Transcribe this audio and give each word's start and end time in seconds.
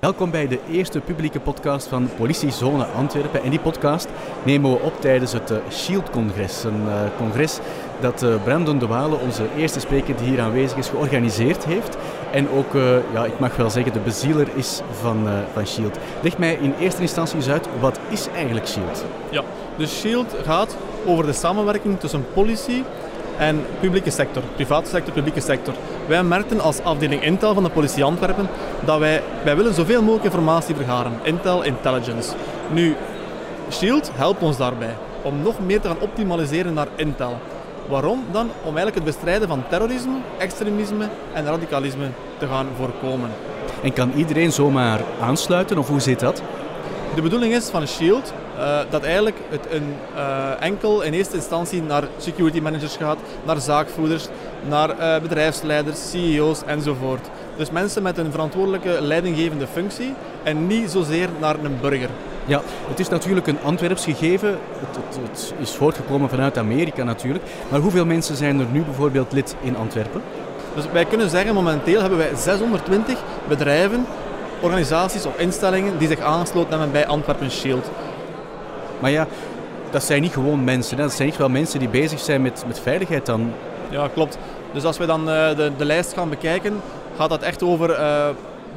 Welkom 0.00 0.30
bij 0.30 0.48
de 0.48 0.58
eerste 0.70 1.00
publieke 1.00 1.40
podcast 1.40 1.86
van 1.86 2.08
Politiezone 2.16 2.84
Antwerpen. 2.84 3.42
En 3.42 3.50
die 3.50 3.58
podcast 3.58 4.08
nemen 4.42 4.70
we 4.70 4.78
op 4.78 5.00
tijdens 5.00 5.32
het 5.32 5.50
eh, 5.50 5.58
Shield-congres. 5.70 6.64
Een 6.64 6.82
uh, 6.86 7.00
congres 7.16 7.58
dat 8.00 8.22
uh, 8.22 8.42
Brandon 8.44 8.78
de 8.78 8.86
Walen, 8.86 9.20
onze 9.20 9.42
eerste 9.56 9.80
spreker 9.80 10.16
die 10.16 10.26
hier 10.26 10.40
aanwezig 10.40 10.78
is, 10.78 10.88
georganiseerd 10.88 11.64
heeft. 11.64 11.96
En 12.32 12.48
ook, 12.50 12.72
ja, 13.12 13.24
ik 13.24 13.38
mag 13.38 13.56
wel 13.56 13.70
zeggen, 13.70 13.92
de 13.92 13.98
bezieler 13.98 14.48
is 14.54 14.80
van, 15.00 15.28
van 15.52 15.66
Shield. 15.66 15.98
Leg 16.22 16.38
mij 16.38 16.58
in 16.60 16.74
eerste 16.80 17.00
instantie 17.00 17.36
eens 17.36 17.48
uit, 17.48 17.68
wat 17.80 17.98
is 18.08 18.28
eigenlijk 18.34 18.66
Shield? 18.66 19.04
Ja, 19.30 19.42
dus 19.76 20.00
Shield 20.00 20.34
gaat 20.44 20.76
over 21.06 21.26
de 21.26 21.32
samenwerking 21.32 22.00
tussen 22.00 22.24
politie 22.32 22.84
en 23.38 23.64
publieke 23.80 24.10
sector, 24.10 24.42
private 24.54 24.88
sector, 24.88 25.14
publieke 25.14 25.40
sector. 25.40 25.74
Wij 26.06 26.22
merkten 26.22 26.60
als 26.60 26.82
afdeling 26.82 27.22
Intel 27.22 27.54
van 27.54 27.62
de 27.62 27.70
politie 27.70 28.04
Antwerpen 28.04 28.48
dat 28.84 28.98
wij, 28.98 29.22
wij 29.44 29.56
willen 29.56 29.74
zoveel 29.74 30.00
mogelijk 30.00 30.24
informatie 30.24 30.74
vergaren. 30.74 31.12
Intel, 31.22 31.62
intelligence. 31.62 32.34
Nu, 32.72 32.96
Shield 33.70 34.10
helpt 34.14 34.42
ons 34.42 34.56
daarbij 34.56 34.94
om 35.22 35.42
nog 35.42 35.60
meer 35.60 35.80
te 35.80 35.88
gaan 35.88 36.00
optimaliseren 36.00 36.74
naar 36.74 36.88
Intel. 36.96 37.38
Waarom 37.88 38.24
dan? 38.32 38.50
Om 38.62 38.76
eigenlijk 38.76 38.94
het 38.94 39.04
bestrijden 39.04 39.48
van 39.48 39.64
terrorisme, 39.68 40.16
extremisme 40.38 41.08
en 41.32 41.44
radicalisme 41.44 42.06
te 42.38 42.46
gaan 42.46 42.66
voorkomen. 42.76 43.30
En 43.82 43.92
kan 43.92 44.12
iedereen 44.16 44.52
zomaar 44.52 45.00
aansluiten 45.20 45.78
of 45.78 45.88
hoe 45.88 46.00
zit 46.00 46.20
dat? 46.20 46.42
De 47.14 47.22
bedoeling 47.22 47.54
is 47.54 47.68
van 47.68 47.86
Shield 47.86 48.32
uh, 48.56 48.78
dat 48.90 49.02
eigenlijk 49.02 49.36
het 49.48 49.66
een, 49.70 49.94
uh, 50.14 50.62
enkel 50.62 51.02
in 51.02 51.12
eerste 51.12 51.36
instantie 51.36 51.82
naar 51.82 52.02
security 52.18 52.60
managers 52.60 52.96
gaat, 52.96 53.18
naar 53.44 53.60
zaakvoerders, 53.60 54.28
naar 54.68 54.90
uh, 54.90 55.18
bedrijfsleiders, 55.22 56.10
CEO's 56.10 56.62
enzovoort. 56.66 57.28
Dus 57.56 57.70
mensen 57.70 58.02
met 58.02 58.18
een 58.18 58.30
verantwoordelijke 58.30 58.98
leidinggevende 59.00 59.66
functie 59.66 60.14
en 60.42 60.66
niet 60.66 60.90
zozeer 60.90 61.28
naar 61.40 61.56
een 61.62 61.78
burger. 61.80 62.08
Ja, 62.44 62.60
het 62.88 63.00
is 63.00 63.08
natuurlijk 63.08 63.46
een 63.46 63.62
Antwerps 63.62 64.04
gegeven. 64.04 64.48
Het, 64.48 64.96
het, 64.96 65.18
het, 65.30 65.54
is 65.58 65.70
voortgekomen 65.70 66.28
vanuit 66.28 66.58
Amerika 66.58 67.02
natuurlijk. 67.02 67.44
Maar 67.70 67.80
hoeveel 67.80 68.04
mensen 68.06 68.36
zijn 68.36 68.60
er 68.60 68.66
nu 68.72 68.82
bijvoorbeeld 68.82 69.32
lid 69.32 69.56
in 69.60 69.76
Antwerpen? 69.76 70.22
Dus 70.74 70.84
wij 70.92 71.04
kunnen 71.04 71.30
zeggen, 71.30 71.54
momenteel 71.54 72.00
hebben 72.00 72.18
wij 72.18 72.30
620 72.36 73.18
bedrijven, 73.48 74.06
organisaties 74.60 75.26
of 75.26 75.38
instellingen 75.38 75.98
die 75.98 76.08
zich 76.08 76.20
aangesloten 76.20 76.70
hebben 76.70 76.90
bij 76.90 77.06
Antwerpen 77.06 77.50
Shield. 77.50 77.90
Maar 78.98 79.10
ja, 79.10 79.26
dat 79.90 80.04
zijn 80.04 80.22
niet 80.22 80.32
gewoon 80.32 80.64
mensen. 80.64 80.96
Hè. 80.96 81.02
Dat 81.02 81.12
zijn 81.12 81.28
echt 81.28 81.38
wel 81.38 81.48
mensen 81.48 81.78
die 81.78 81.88
bezig 81.88 82.20
zijn 82.20 82.42
met, 82.42 82.64
met 82.66 82.80
veiligheid 82.80 83.26
dan. 83.26 83.52
Ja, 83.90 84.08
klopt. 84.08 84.38
Dus 84.72 84.84
als 84.84 84.98
we 84.98 85.06
dan 85.06 85.20
uh, 85.20 85.56
de, 85.56 85.72
de 85.76 85.84
lijst 85.84 86.12
gaan 86.12 86.28
bekijken, 86.28 86.80
gaat 87.16 87.30
dat 87.30 87.42
echt 87.42 87.62
over 87.62 87.90
uh, 87.90 88.28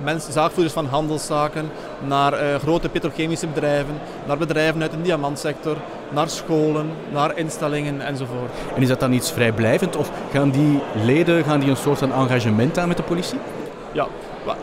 mensen, 0.03 0.33
zaakvoerders 0.33 0.73
van 0.73 0.85
handelszaken, 0.85 1.71
naar 2.07 2.33
uh, 2.33 2.55
grote 2.55 2.89
petrochemische 2.89 3.47
bedrijven, 3.47 3.99
naar 4.27 4.37
bedrijven 4.37 4.81
uit 4.81 4.91
de 4.91 5.01
diamantsector, 5.01 5.77
naar 6.09 6.29
scholen, 6.29 6.89
naar 7.11 7.37
instellingen 7.37 8.01
enzovoort. 8.01 8.51
En 8.75 8.81
is 8.81 8.87
dat 8.87 8.99
dan 8.99 9.13
iets 9.13 9.31
vrijblijvend 9.31 9.95
of 9.95 10.11
gaan 10.31 10.49
die 10.49 10.81
leden 11.03 11.43
gaan 11.43 11.59
die 11.59 11.69
een 11.69 11.75
soort 11.75 11.99
van 11.99 12.13
engagement 12.13 12.77
aan 12.77 12.87
met 12.87 12.97
de 12.97 13.03
politie? 13.03 13.39
Ja, 13.91 14.07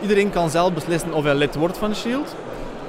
iedereen 0.01 0.29
kan 0.29 0.49
zelf 0.49 0.73
beslissen 0.73 1.13
of 1.13 1.23
hij 1.23 1.35
lid 1.35 1.55
wordt 1.55 1.77
van 1.77 1.95
SHIELD. 1.95 2.35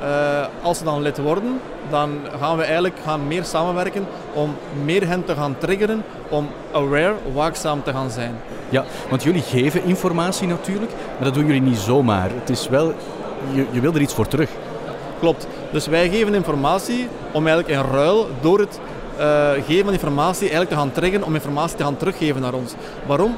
Uh, 0.03 0.47
als 0.63 0.79
ze 0.79 0.85
dan 0.85 1.03
lid 1.03 1.19
worden, 1.19 1.61
dan 1.91 2.11
gaan 2.41 2.57
we 2.57 2.63
eigenlijk 2.63 2.97
gaan 3.05 3.27
meer 3.27 3.45
samenwerken 3.45 4.07
om 4.33 4.57
meer 4.85 5.07
hen 5.07 5.25
te 5.25 5.35
gaan 5.35 5.55
triggeren 5.59 6.03
om 6.29 6.49
aware, 6.73 7.15
waakzaam 7.35 7.83
te 7.83 7.93
gaan 7.93 8.11
zijn. 8.11 8.35
Ja, 8.69 8.85
want 9.09 9.23
jullie 9.23 9.43
geven 9.43 9.85
informatie 9.85 10.49
natuurlijk, 10.49 10.93
maar 11.17 11.25
dat 11.25 11.35
doen 11.35 11.47
jullie 11.47 11.63
niet 11.63 11.79
zomaar. 11.79 12.31
Het 12.35 12.51
is 12.51 12.69
wel, 12.69 12.95
je, 13.53 13.67
je 13.71 13.81
wil 13.81 13.95
er 13.95 14.01
iets 14.01 14.15
voor 14.15 14.27
terug. 14.27 14.51
Klopt. 15.19 15.47
Dus 15.71 15.87
wij 15.87 16.09
geven 16.09 16.35
informatie 16.35 17.09
om 17.33 17.47
eigenlijk 17.47 17.79
in 17.79 17.93
ruil 17.93 18.29
door 18.41 18.59
het 18.59 18.81
uh, 19.19 19.51
geven 19.67 19.85
van 19.85 19.93
informatie 19.93 20.41
eigenlijk 20.41 20.71
te 20.71 20.77
gaan 20.77 20.93
triggeren 20.93 21.27
om 21.27 21.35
informatie 21.35 21.77
te 21.77 21.83
gaan 21.83 21.97
teruggeven 21.97 22.41
naar 22.41 22.55
ons. 22.55 22.75
Waarom? 23.07 23.37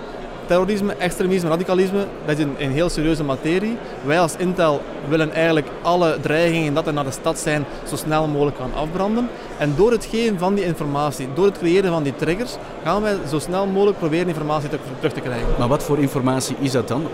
Terrorisme, 0.50 0.94
extremisme, 0.98 1.48
radicalisme, 1.48 2.06
dat 2.26 2.38
is 2.38 2.44
een, 2.44 2.54
een, 2.58 2.70
heel 2.70 2.88
serieuze 2.88 3.24
materie. 3.24 3.76
Wij 4.04 4.20
als 4.20 4.36
Intel 4.36 4.82
willen 5.08 5.32
eigenlijk 5.32 5.66
alle 5.82 6.18
dreigingen 6.20 6.74
dat 6.74 6.86
er 6.86 6.92
naar 6.92 7.04
de 7.04 7.10
stad 7.10 7.38
zijn 7.38 7.64
zo 7.88 7.96
snel 7.96 8.28
mogelijk 8.28 8.56
gaan 8.56 8.74
afbranden. 8.74 9.28
En 9.58 9.72
door 9.76 9.90
het 9.90 10.04
geven 10.04 10.38
van 10.38 10.54
die 10.54 10.64
informatie, 10.64 11.28
door 11.34 11.44
het 11.44 11.58
creëren 11.58 11.90
van 11.90 12.02
die 12.02 12.16
triggers, 12.16 12.56
gaan 12.84 13.02
wij 13.02 13.16
zo 13.28 13.38
snel 13.38 13.66
mogelijk 13.66 13.98
proberen 13.98 14.28
informatie 14.28 14.68
te, 14.68 14.78
terug 14.96 15.12
te 15.12 15.20
krijgen. 15.20 15.48
Maar 15.58 15.68
wat 15.68 15.82
voor 15.82 15.98
informatie 15.98 16.56
is 16.60 16.72
dat 16.72 16.88
dan? 16.88 17.06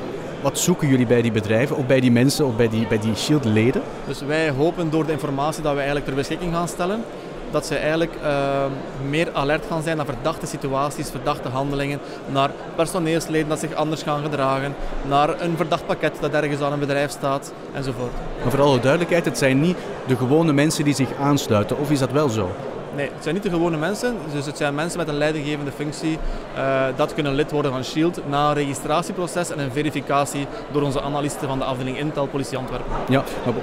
Wat 0.43 0.59
zoeken 0.59 0.89
jullie 0.89 1.07
bij 1.07 1.23
die 1.23 1.33
bedrijven, 1.33 1.77
of 1.77 1.87
bij 1.87 2.01
die 2.01 2.13
mensen, 2.13 2.47
of 2.47 2.57
bij 2.57 2.69
die, 2.69 2.87
bij 2.87 2.99
die 2.99 3.15
Shield-leden? 3.15 3.83
Dus 4.07 4.21
wij 4.21 4.51
hopen 4.51 4.91
door 4.91 5.07
de 5.07 5.13
informatie 5.13 5.63
dat 5.63 5.73
we 5.73 5.77
eigenlijk 5.77 6.07
ter 6.07 6.15
beschikking 6.15 6.55
gaan 6.55 6.69
stellen, 6.69 7.03
dat 7.51 7.67
ze 7.67 7.77
eigenlijk 7.77 8.13
uh, 8.23 8.31
meer 9.09 9.29
alert 9.33 9.65
gaan 9.69 9.83
zijn 9.83 9.97
naar 9.97 10.07
verdachte 10.07 10.47
situaties, 10.47 11.11
verdachte 11.11 11.49
handelingen, 11.49 12.01
naar 12.27 12.51
personeelsleden 12.75 13.49
dat 13.49 13.59
zich 13.59 13.75
anders 13.75 14.03
gaan 14.03 14.23
gedragen, 14.23 14.75
naar 15.09 15.41
een 15.41 15.57
verdacht 15.57 15.87
pakket 15.87 16.13
dat 16.21 16.33
ergens 16.33 16.61
aan 16.61 16.73
een 16.73 16.79
bedrijf 16.79 17.11
staat 17.11 17.53
enzovoort. 17.75 18.13
Maar 18.43 18.51
voor 18.51 18.63
alle 18.63 18.81
duidelijkheid, 18.81 19.25
het 19.25 19.39
zijn 19.39 19.61
niet 19.61 19.77
de 20.07 20.17
gewone 20.17 20.53
mensen 20.53 20.85
die 20.85 20.95
zich 20.95 21.09
aansluiten, 21.21 21.79
of 21.79 21.91
is 21.91 21.99
dat 21.99 22.13
wel 22.13 22.29
zo? 22.29 22.51
Nee, 22.97 23.11
het 23.15 23.23
zijn 23.23 23.35
niet 23.35 23.45
de 23.45 23.51
gewone 23.51 23.77
mensen. 23.77 24.17
Dus 24.33 24.47
het 24.47 24.57
zijn 24.57 24.75
mensen 24.75 24.99
met 24.99 25.09
een 25.09 25.17
leidinggevende 25.17 25.73
functie 25.73 26.19
uh, 26.57 26.85
dat 26.97 27.15
kunnen 27.15 27.35
lid 27.35 27.51
worden 27.51 27.73
van 27.73 27.85
SHIELD 27.85 28.21
na 28.29 28.49
een 28.49 28.55
registratieproces 28.55 29.51
en 29.51 29.59
een 29.59 29.73
verificatie 29.73 30.47
door 30.73 30.83
onze 30.83 31.03
analisten 31.03 31.49
van 31.49 31.59
de 31.59 31.65
afdeling 31.65 31.99
Intel 31.99 32.27
Politie 32.27 32.59
Antwerpen. 32.59 32.93
Ja, 33.09 33.23
maar 33.45 33.55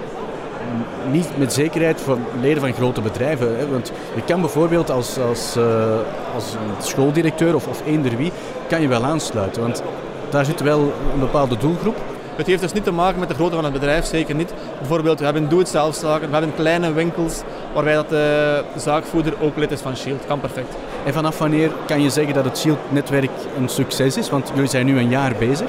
niet 1.11 1.37
met 1.37 1.53
zekerheid 1.53 2.01
van 2.01 2.25
leden 2.41 2.61
van 2.61 2.73
grote 2.73 3.01
bedrijven. 3.01 3.57
Hè? 3.57 3.69
Want 3.69 3.91
je 4.15 4.21
kan 4.25 4.41
bijvoorbeeld 4.41 4.89
als, 4.89 5.17
als, 5.19 5.57
uh, 5.57 5.63
als 6.35 6.53
een 6.53 6.83
schooldirecteur 6.83 7.55
of, 7.55 7.67
of 7.67 7.81
eender 7.85 8.17
wie, 8.17 8.31
kan 8.67 8.81
je 8.81 8.87
wel 8.87 9.03
aansluiten. 9.03 9.61
Want 9.61 9.83
daar 10.29 10.45
zit 10.45 10.61
wel 10.61 10.93
een 11.13 11.19
bepaalde 11.19 11.57
doelgroep. 11.57 11.95
Het 12.35 12.47
heeft 12.47 12.61
dus 12.61 12.73
niet 12.73 12.83
te 12.83 12.91
maken 12.91 13.19
met 13.19 13.29
de 13.29 13.35
grootte 13.35 13.55
van 13.55 13.63
het 13.63 13.73
bedrijf, 13.73 14.05
zeker 14.05 14.35
niet. 14.35 14.53
Bijvoorbeeld, 14.77 15.19
we 15.19 15.25
hebben 15.25 15.49
doe-het-zelf 15.49 15.95
zaken, 15.95 16.27
we 16.27 16.35
hebben 16.35 16.55
kleine 16.55 16.93
winkels 16.93 17.41
waarbij 17.73 17.93
dat 17.93 18.09
de 18.09 18.63
zaakvoerder 18.75 19.33
ook 19.41 19.57
lid 19.57 19.71
is 19.71 19.81
van 19.81 19.95
Shield. 19.95 20.25
Kan 20.25 20.39
perfect. 20.39 20.75
En 21.05 21.13
vanaf 21.13 21.37
wanneer 21.37 21.71
kan 21.85 22.01
je 22.01 22.09
zeggen 22.09 22.33
dat 22.33 22.45
het 22.45 22.57
Shield-netwerk 22.57 23.29
een 23.57 23.69
succes 23.69 24.17
is? 24.17 24.29
Want 24.29 24.51
jullie 24.53 24.69
zijn 24.69 24.85
nu 24.85 24.97
een 24.97 25.09
jaar 25.09 25.33
bezig. 25.39 25.67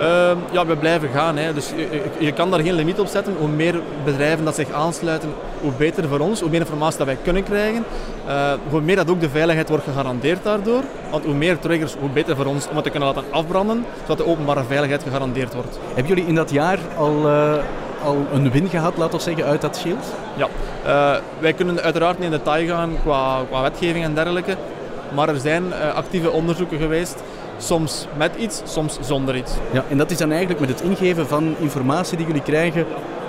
Uh, 0.00 0.30
ja, 0.50 0.66
we 0.66 0.76
blijven 0.76 1.08
gaan. 1.08 1.36
Hè. 1.36 1.52
Dus 1.52 1.70
je, 1.76 2.02
je, 2.18 2.32
kan 2.32 2.50
daar 2.50 2.60
geen 2.60 2.74
limiet 2.74 3.00
op 3.00 3.06
zetten. 3.06 3.34
Hoe 3.38 3.48
meer 3.48 3.80
bedrijven 4.04 4.44
dat 4.44 4.54
zich 4.54 4.72
aansluiten, 4.72 5.32
hoe 5.60 5.72
beter 5.76 6.08
voor 6.08 6.18
ons. 6.18 6.40
Hoe 6.40 6.50
meer 6.50 6.60
informatie 6.60 6.98
dat 6.98 7.06
wij 7.06 7.18
kunnen 7.22 7.42
krijgen. 7.42 7.84
Uh, 8.28 8.52
hoe 8.70 8.80
meer 8.80 8.96
dat 8.96 9.10
ook 9.10 9.20
de 9.20 9.30
veiligheid 9.30 9.68
wordt 9.68 9.84
gegarandeerd 9.84 10.42
daardoor. 10.42 10.82
Want 11.10 11.24
hoe 11.24 11.34
meer 11.34 11.58
triggers, 11.58 11.94
hoe 12.00 12.08
beter 12.08 12.36
voor 12.36 12.46
ons 12.46 12.68
om 12.68 12.74
het 12.74 12.84
te 12.84 12.90
kunnen 12.90 13.08
laten 13.08 13.24
afbranden. 13.30 13.84
Zodat 14.00 14.16
de 14.16 14.26
openbare 14.26 14.64
veiligheid 14.64 15.02
gegarandeerd 15.02 15.54
wordt. 15.54 15.78
Hebben 15.86 16.14
jullie 16.14 16.28
in 16.28 16.34
dat 16.34 16.50
jaar 16.50 16.78
al... 16.96 17.26
Uh 17.26 17.54
al 18.04 18.26
een 18.32 18.50
win 18.50 18.68
gehad, 18.68 18.96
laten 18.96 19.16
we 19.16 19.22
zeggen, 19.22 19.44
uit 19.44 19.60
dat 19.60 19.76
shield? 19.76 20.14
Ja, 20.36 20.48
uh, 20.86 21.22
wij 21.38 21.52
kunnen 21.52 21.80
uiteraard 21.80 22.18
niet 22.18 22.32
in 22.32 22.38
detail 22.38 22.66
gaan 22.66 22.92
qua, 23.02 23.44
qua 23.48 23.62
wetgeving 23.62 24.04
en 24.04 24.14
dergelijke. 24.14 24.56
Maar 25.14 25.28
er 25.28 25.40
zijn 25.40 25.64
uh, 25.66 25.94
actieve 25.94 26.30
onderzoeken 26.30 26.78
geweest 26.78 27.22
soms 27.58 28.06
met 28.16 28.36
iets, 28.36 28.62
soms 28.64 28.98
zonder 29.00 29.36
iets. 29.36 29.52
Ja, 29.72 29.84
en 29.90 29.98
dat 29.98 30.10
is 30.10 30.16
dan 30.16 30.30
eigenlijk 30.30 30.60
met 30.60 30.68
het 30.68 30.80
ingeven 30.80 31.26
van 31.26 31.54
informatie 31.58 32.16
die 32.16 32.26
jullie 32.26 32.42
krijgen 32.42 32.86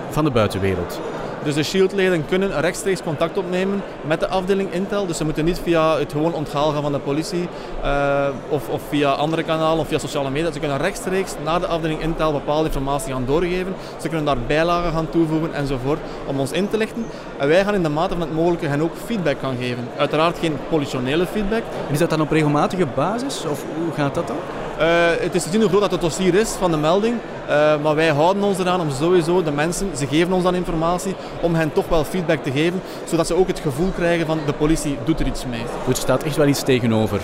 van 0.10 0.24
de 0.24 0.32
buitenwereld. 0.32 1.00
Dus 1.48 1.56
de 1.56 1.64
Shield-leden 1.64 2.26
kunnen 2.26 2.60
rechtstreeks 2.60 3.04
contact 3.04 3.38
opnemen 3.38 3.82
met 4.08 4.20
de 4.20 4.28
afdeling 4.28 4.72
Intel. 4.72 5.06
Dus 5.06 5.18
ze 5.18 5.24
moeten 5.24 5.46
niet 5.46 5.60
via 5.60 5.98
het 5.98 6.12
gewoon 6.12 6.34
onthaal 6.34 6.72
gaan 6.72 6.82
van 6.82 6.92
de 6.92 7.00
politie 7.00 7.48
uh, 7.84 8.28
of, 8.50 8.70
of, 8.70 8.82
via 8.90 9.12
andere 9.12 9.44
kanalen 9.44 9.80
of 9.80 9.88
via 9.88 9.98
sociale 9.98 10.30
media. 10.30 10.52
Ze 10.52 10.60
kunnen 10.60 10.78
rechtstreeks 10.78 11.36
naar 11.44 11.60
de 11.60 11.68
afdeling 11.68 12.02
Intel 12.02 12.32
bepaalde 12.32 12.68
informatie 12.68 13.14
gaan 13.14 13.26
doorgeven. 13.26 13.74
Ze 14.02 14.08
kunnen 14.08 14.26
daar 14.26 14.38
bijlagen 14.48 14.92
gaan 14.92 15.10
toevoegen 15.10 15.54
enzovoort 15.54 16.00
om 16.26 16.40
ons 16.40 16.52
in 16.52 16.70
te 16.70 16.78
lichten. 16.78 17.06
En 17.38 17.48
wij 17.48 17.64
gaan 17.64 17.76
in 17.76 17.84
de 17.84 17.90
mate 17.90 18.14
van 18.14 18.22
het 18.22 18.34
mogelijke 18.34 18.68
hen 18.68 18.82
ook 18.82 18.96
feedback 19.06 19.40
gaan 19.40 19.58
geven. 19.60 19.88
Uiteraard 19.98 20.38
geen 20.38 20.58
politionele 20.70 21.26
feedback. 21.26 21.64
En 21.88 21.94
is 21.94 22.00
dat 22.00 22.10
dan 22.10 22.22
op 22.22 22.32
regelmatige 22.32 22.86
basis 22.96 23.46
of 23.46 23.64
hoe 23.76 23.94
gaat 23.94 24.16
dat 24.16 24.28
dan? 24.28 24.38
Uh, 24.80 24.84
het 25.20 25.36
is 25.36 25.44
te 25.44 25.50
zien 25.50 25.60
hoe 25.60 25.70
groot 25.70 25.82
dat 25.82 25.92
het 25.92 26.02
dossier 26.02 26.36
is 26.36 26.50
van 26.50 26.72
de 26.72 26.78
melding. 26.78 27.16
Uh, 27.50 27.82
maar 27.84 27.96
wij 27.96 28.08
houden 28.08 28.44
ons 28.44 28.60
eraan 28.60 28.82
om 28.82 28.90
sowieso 28.90 29.44
de 29.44 29.52
mensen, 29.52 29.90
ze 29.98 30.08
geven 30.08 30.34
ons 30.34 30.44
dan 30.44 30.56
informatie, 30.56 31.16
om 31.42 31.56
hen 31.56 31.74
toch 31.74 31.88
wel 31.90 32.04
feedback 32.04 32.44
te 32.44 32.52
geven, 32.52 32.82
zodat 33.06 33.28
ze 33.28 33.36
ook 33.36 33.48
het 33.48 33.60
gevoel 33.60 33.90
krijgen 33.96 34.26
van 34.26 34.40
de 34.46 34.54
politie 34.54 34.98
doet 35.04 35.20
er 35.20 35.26
iets 35.26 35.46
mee. 35.46 35.64
Er 35.88 35.96
staat 35.96 36.24
echt 36.24 36.36
wel 36.36 36.48
iets 36.48 36.64
tegenover. 36.64 37.22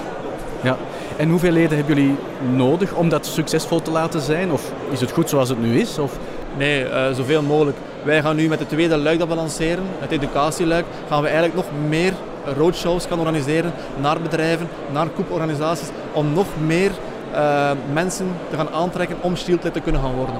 Ja. 0.61 0.77
En 1.17 1.29
hoeveel 1.29 1.51
leden 1.51 1.77
hebben 1.77 1.95
jullie 1.95 2.15
nodig 2.55 2.93
om 2.93 3.09
dat 3.09 3.25
succesvol 3.25 3.81
te 3.81 3.91
laten 3.91 4.21
zijn? 4.21 4.51
Of 4.51 4.71
is 4.91 5.01
het 5.01 5.11
goed 5.11 5.29
zoals 5.29 5.49
het 5.49 5.61
nu 5.61 5.79
is? 5.79 5.97
Of? 5.97 6.17
Nee, 6.57 6.83
uh, 6.83 7.11
zoveel 7.11 7.41
mogelijk. 7.41 7.77
Wij 8.03 8.21
gaan 8.21 8.35
nu 8.35 8.47
met 8.47 8.59
het 8.59 8.69
tweede 8.69 8.97
luik 8.97 9.19
dat 9.19 9.27
we 9.27 9.35
lanceren, 9.35 9.83
het 9.99 10.11
educatieluik, 10.11 10.85
gaan 11.09 11.21
we 11.21 11.27
eigenlijk 11.27 11.55
nog 11.55 11.65
meer 11.87 12.13
roadshows 12.57 13.05
gaan 13.05 13.19
organiseren 13.19 13.73
naar 14.01 14.21
bedrijven, 14.21 14.67
naar 14.91 15.07
koeporganisaties, 15.07 15.87
om 16.11 16.33
nog 16.33 16.47
meer 16.65 16.91
uh, 17.33 17.71
mensen 17.93 18.27
te 18.49 18.55
gaan 18.55 18.69
aantrekken 18.69 19.17
om 19.21 19.35
Shield 19.35 19.61
te 19.61 19.79
kunnen 19.79 20.01
gaan 20.01 20.15
worden. 20.15 20.35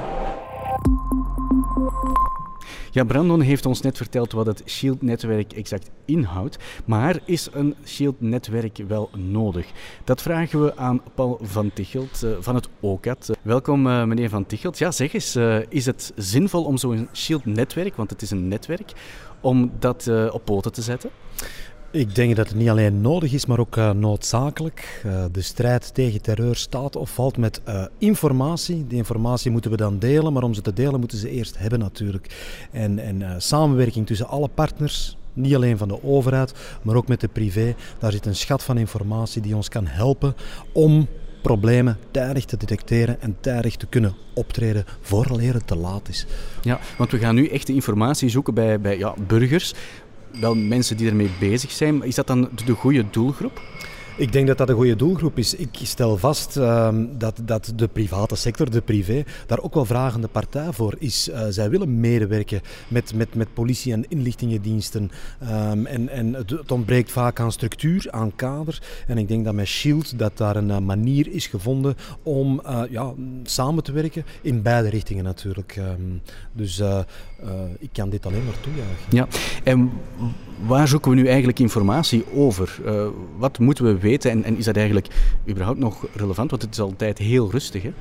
Ja, 2.92 3.04
Brandon 3.04 3.42
heeft 3.42 3.66
ons 3.66 3.82
net 3.82 3.98
verteld 3.98 4.32
wat 4.32 4.46
het 4.46 4.64
Shield-netwerk 4.66 5.54
exact 5.54 5.90
inhoudt. 6.06 6.58
Maar 6.86 7.20
is 7.26 7.50
een 7.52 7.76
Shield-netwerk 7.86 8.78
wel 8.88 9.10
nodig? 9.18 9.66
Dat 10.04 10.22
vragen 10.22 10.64
we 10.64 10.78
aan 10.78 11.02
Paul 11.16 11.40
van 11.42 11.72
Tichelt 11.74 12.24
uh, 12.24 12.32
van 12.40 12.56
het 12.56 12.70
OCAT. 12.80 13.32
Welkom 13.42 13.88
uh, 13.88 14.04
meneer 14.04 14.30
van 14.30 14.46
Tichelt. 14.46 14.78
Ja, 14.78 14.92
zeg 14.92 15.14
eens, 15.14 15.36
is 15.70 15.86
het 15.86 16.12
zinvol 16.16 16.64
om 16.64 16.78
zo'n 16.78 17.10
Shield-netwerk, 17.14 17.96
want 17.96 18.10
het 18.10 18.22
is 18.22 18.32
een 18.32 18.48
netwerk, 18.48 18.92
om 19.42 19.72
dat 19.80 20.10
op 20.32 20.46
poten 20.46 20.72
te 20.72 20.82
zetten? 20.82 21.10
Ik 21.94 22.16
denk 22.16 22.36
dat 22.36 22.48
het 22.48 22.58
niet 22.58 22.70
alleen 22.70 23.02
nodig 23.02 23.34
is, 23.34 23.46
maar 23.46 23.60
ook 23.60 23.76
uh, 23.76 23.92
noodzakelijk. 23.92 25.04
Uh, 25.06 25.26
de 25.32 25.42
strijd 25.42 25.94
tegen 25.94 26.22
terreur 26.22 26.56
staat 26.56 26.96
of 26.96 27.10
valt 27.10 27.38
met 27.38 27.62
uh, 27.68 27.86
informatie. 27.98 28.88
Die 28.88 28.98
informatie 28.98 29.52
moeten 29.52 29.72
we 29.72 29.78
dan 29.78 30.00
delen, 30.00 30.34
maar 30.34 30.44
om 30.44 30.54
ze 30.54 30.62
te 30.62 30.74
delen 30.74 31.00
moeten 31.00 31.18
ze 31.18 31.30
eerst 31.30 31.58
hebben 31.58 31.80
natuurlijk. 31.80 32.58
En, 32.72 33.00
en 33.00 33.42
samenwerking 33.42 34.06
tussen 34.06 34.28
alle 34.28 34.48
partners, 34.48 35.18
niet 35.34 35.56
alleen 35.56 35.78
van 35.78 35.88
de 35.88 36.04
overheid, 36.04 36.54
maar 36.82 36.96
ook 36.96 37.08
met 37.08 37.22
de 37.22 37.28
privé. 37.28 37.76
Daar 38.00 38.12
zit 38.12 38.26
een 38.26 38.36
schat 38.36 38.64
van 38.64 38.78
informatie 38.78 39.42
die 39.42 39.56
ons 39.56 39.70
kan 39.70 39.88
helpen 39.88 40.36
om 40.72 41.08
problemen 41.44 41.98
tijdig 42.12 42.46
te 42.46 42.58
detecteren 42.58 43.22
en 43.22 43.38
tijdig 43.40 43.76
te 43.76 43.86
kunnen 43.86 44.16
optreden 44.34 44.86
vooraleer 45.02 45.54
het 45.54 45.68
te 45.68 45.76
laat 45.76 46.10
is. 46.10 46.26
Ja, 46.62 46.80
want 46.98 47.12
we 47.12 47.18
gaan 47.18 47.36
nu 47.36 47.48
echt 47.48 47.68
de 47.68 47.74
informatie 47.74 48.30
zoeken 48.30 48.54
bij, 48.54 48.82
bij 48.82 48.98
ja, 48.98 49.14
burgers 49.28 49.74
wel 50.40 50.56
mensen 50.56 50.98
die 50.98 51.10
ermee 51.10 51.30
bezig 51.40 51.72
zijn. 51.72 52.04
Is 52.04 52.16
dat 52.16 52.28
dan 52.28 52.50
de 52.66 52.74
goede 52.74 53.06
doelgroep? 53.10 53.62
Ik 54.16 54.32
denk 54.32 54.48
dat 54.48 54.58
dat 54.58 54.70
een 54.70 54.76
goede 54.76 54.96
doelgroep 54.96 55.38
is. 55.38 55.56
Ik 55.56 55.70
stel 55.84 56.18
vast 56.18 56.56
um, 56.56 57.18
dat, 57.18 57.42
dat 57.46 57.74
de 57.76 57.88
private 57.88 58.36
sector, 58.36 58.72
de 58.72 58.82
privé, 58.82 59.24
daar 59.48 59.62
ook 59.62 59.74
wel 59.74 59.86
vragende 59.86 60.28
partij 60.28 60.72
voor 60.72 60.96
is. 61.00 61.30
Uh, 61.30 61.46
zij 61.50 61.70
willen 61.70 62.00
medewerken 62.00 62.62
met, 62.88 63.14
met, 63.16 63.36
met 63.36 63.54
politie- 63.54 63.94
en 63.94 64.06
inlichtingendiensten. 64.08 65.12
Um, 65.42 65.86
en 65.86 66.10
en 66.10 66.34
het, 66.34 66.72
ontbreekt 66.72 67.12
vaak 67.12 67.40
aan 67.40 67.52
structuur, 67.52 68.08
aan 68.12 68.36
kader. 68.36 68.82
En 69.08 69.18
ik 69.18 69.28
denk 69.28 69.46
dat 69.46 69.54
met 69.54 69.68
Shield 69.68 70.20
dat 70.20 70.38
daar 70.38 70.56
een 70.56 70.70
uh, 70.70 70.78
manier 70.78 71.28
is 71.32 71.48
gevonden 71.48 71.96
om 72.24 72.62
uh, 72.66 72.82
ja, 72.90 73.14
samen 73.44 73.84
te 73.84 73.92
werken 73.92 74.26
in 74.42 74.62
beide 74.62 74.90
richtingen 74.90 75.24
natuurlijk. 75.24 75.76
Um, 75.76 76.22
dus 76.52 76.82
ik 77.80 77.90
kan 77.94 78.10
dit 78.10 78.26
alleen 78.26 78.46
maar 78.46 78.60
toejuichen. 78.62 79.06
Ja, 79.10 79.28
en 79.64 79.92
waar 80.68 80.88
zoeken 80.88 81.12
we 81.12 81.18
nu 81.18 81.28
eigenlijk 81.28 81.60
informatie 81.60 82.24
over? 82.34 82.82
wat 83.38 83.60
moeten 83.60 83.86
we 83.86 83.98
weten 84.04 84.32
en, 84.32 84.44
en, 84.44 84.58
is 84.58 84.66
dat 84.66 84.76
eigenlijk 84.76 85.08
überhaupt 85.50 85.80
nog 85.80 86.06
relevant? 86.16 86.50
Want 86.50 86.62
het 86.62 86.72
is 86.72 86.80
altijd 86.80 87.18
heel 87.18 87.52
rustig. 87.52 87.84
Hè? 87.84 87.92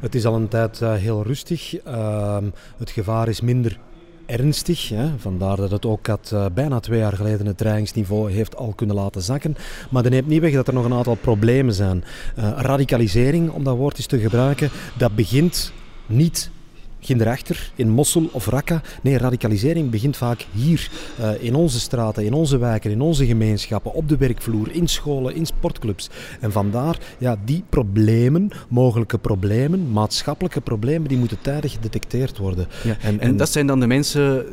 Het 0.00 0.14
is 0.14 0.24
al 0.24 0.34
een 0.34 0.48
tijd 0.48 0.80
uh, 0.80 0.94
heel 0.94 1.22
rustig. 1.22 1.86
Uh, 1.86 2.36
het 2.78 2.90
gevaar 2.90 3.28
is 3.28 3.40
minder 3.40 3.78
ernstig. 4.26 4.88
Hè. 4.88 5.18
Vandaar 5.18 5.56
dat 5.56 5.70
het 5.70 5.86
ook 5.86 6.06
had, 6.06 6.30
uh, 6.34 6.46
bijna 6.54 6.80
twee 6.80 6.98
jaar 6.98 7.12
geleden 7.12 7.46
het 7.46 7.58
dreigingsniveau 7.58 8.30
heeft 8.32 8.56
al 8.56 8.72
kunnen 8.76 8.96
laten 8.96 9.22
zakken. 9.22 9.56
Maar 9.90 10.02
dat 10.02 10.12
neemt 10.12 10.26
niet 10.26 10.40
weg 10.40 10.52
dat 10.52 10.68
er 10.68 10.74
nog 10.74 10.84
een 10.84 10.92
aantal 10.92 11.14
problemen 11.14 11.74
zijn. 11.74 12.04
Uh, 12.38 12.52
radicalisering, 12.56 13.50
om 13.50 13.64
dat 13.64 13.76
woord 13.76 13.96
eens 13.96 14.06
te 14.06 14.18
gebruiken, 14.18 14.70
dat 14.98 15.14
begint 15.14 15.72
niet 16.06 16.50
Gindaarachter, 17.00 17.70
in 17.74 17.90
Mossel 17.90 18.28
of 18.32 18.46
Raqqa. 18.46 18.82
Nee, 19.02 19.18
radicalisering 19.18 19.90
begint 19.90 20.16
vaak 20.16 20.46
hier, 20.52 20.90
uh, 21.20 21.30
in 21.42 21.54
onze 21.54 21.80
straten, 21.80 22.24
in 22.24 22.32
onze 22.32 22.58
wijken, 22.58 22.90
in 22.90 23.00
onze 23.00 23.26
gemeenschappen, 23.26 23.94
op 23.94 24.08
de 24.08 24.16
werkvloer, 24.16 24.72
in 24.72 24.88
scholen, 24.88 25.34
in 25.34 25.46
sportclubs. 25.46 26.10
En 26.40 26.52
vandaar, 26.52 26.98
ja, 27.18 27.36
die 27.44 27.64
problemen, 27.68 28.50
mogelijke 28.68 29.18
problemen, 29.18 29.92
maatschappelijke 29.92 30.60
problemen, 30.60 31.08
die 31.08 31.18
moeten 31.18 31.38
tijdig 31.40 31.72
gedetecteerd 31.72 32.38
worden. 32.38 32.66
Ja. 32.84 32.90
En, 32.90 32.98
en, 33.00 33.20
en 33.20 33.36
dat 33.36 33.50
zijn 33.50 33.66
dan 33.66 33.80
de 33.80 33.86
mensen 33.86 34.46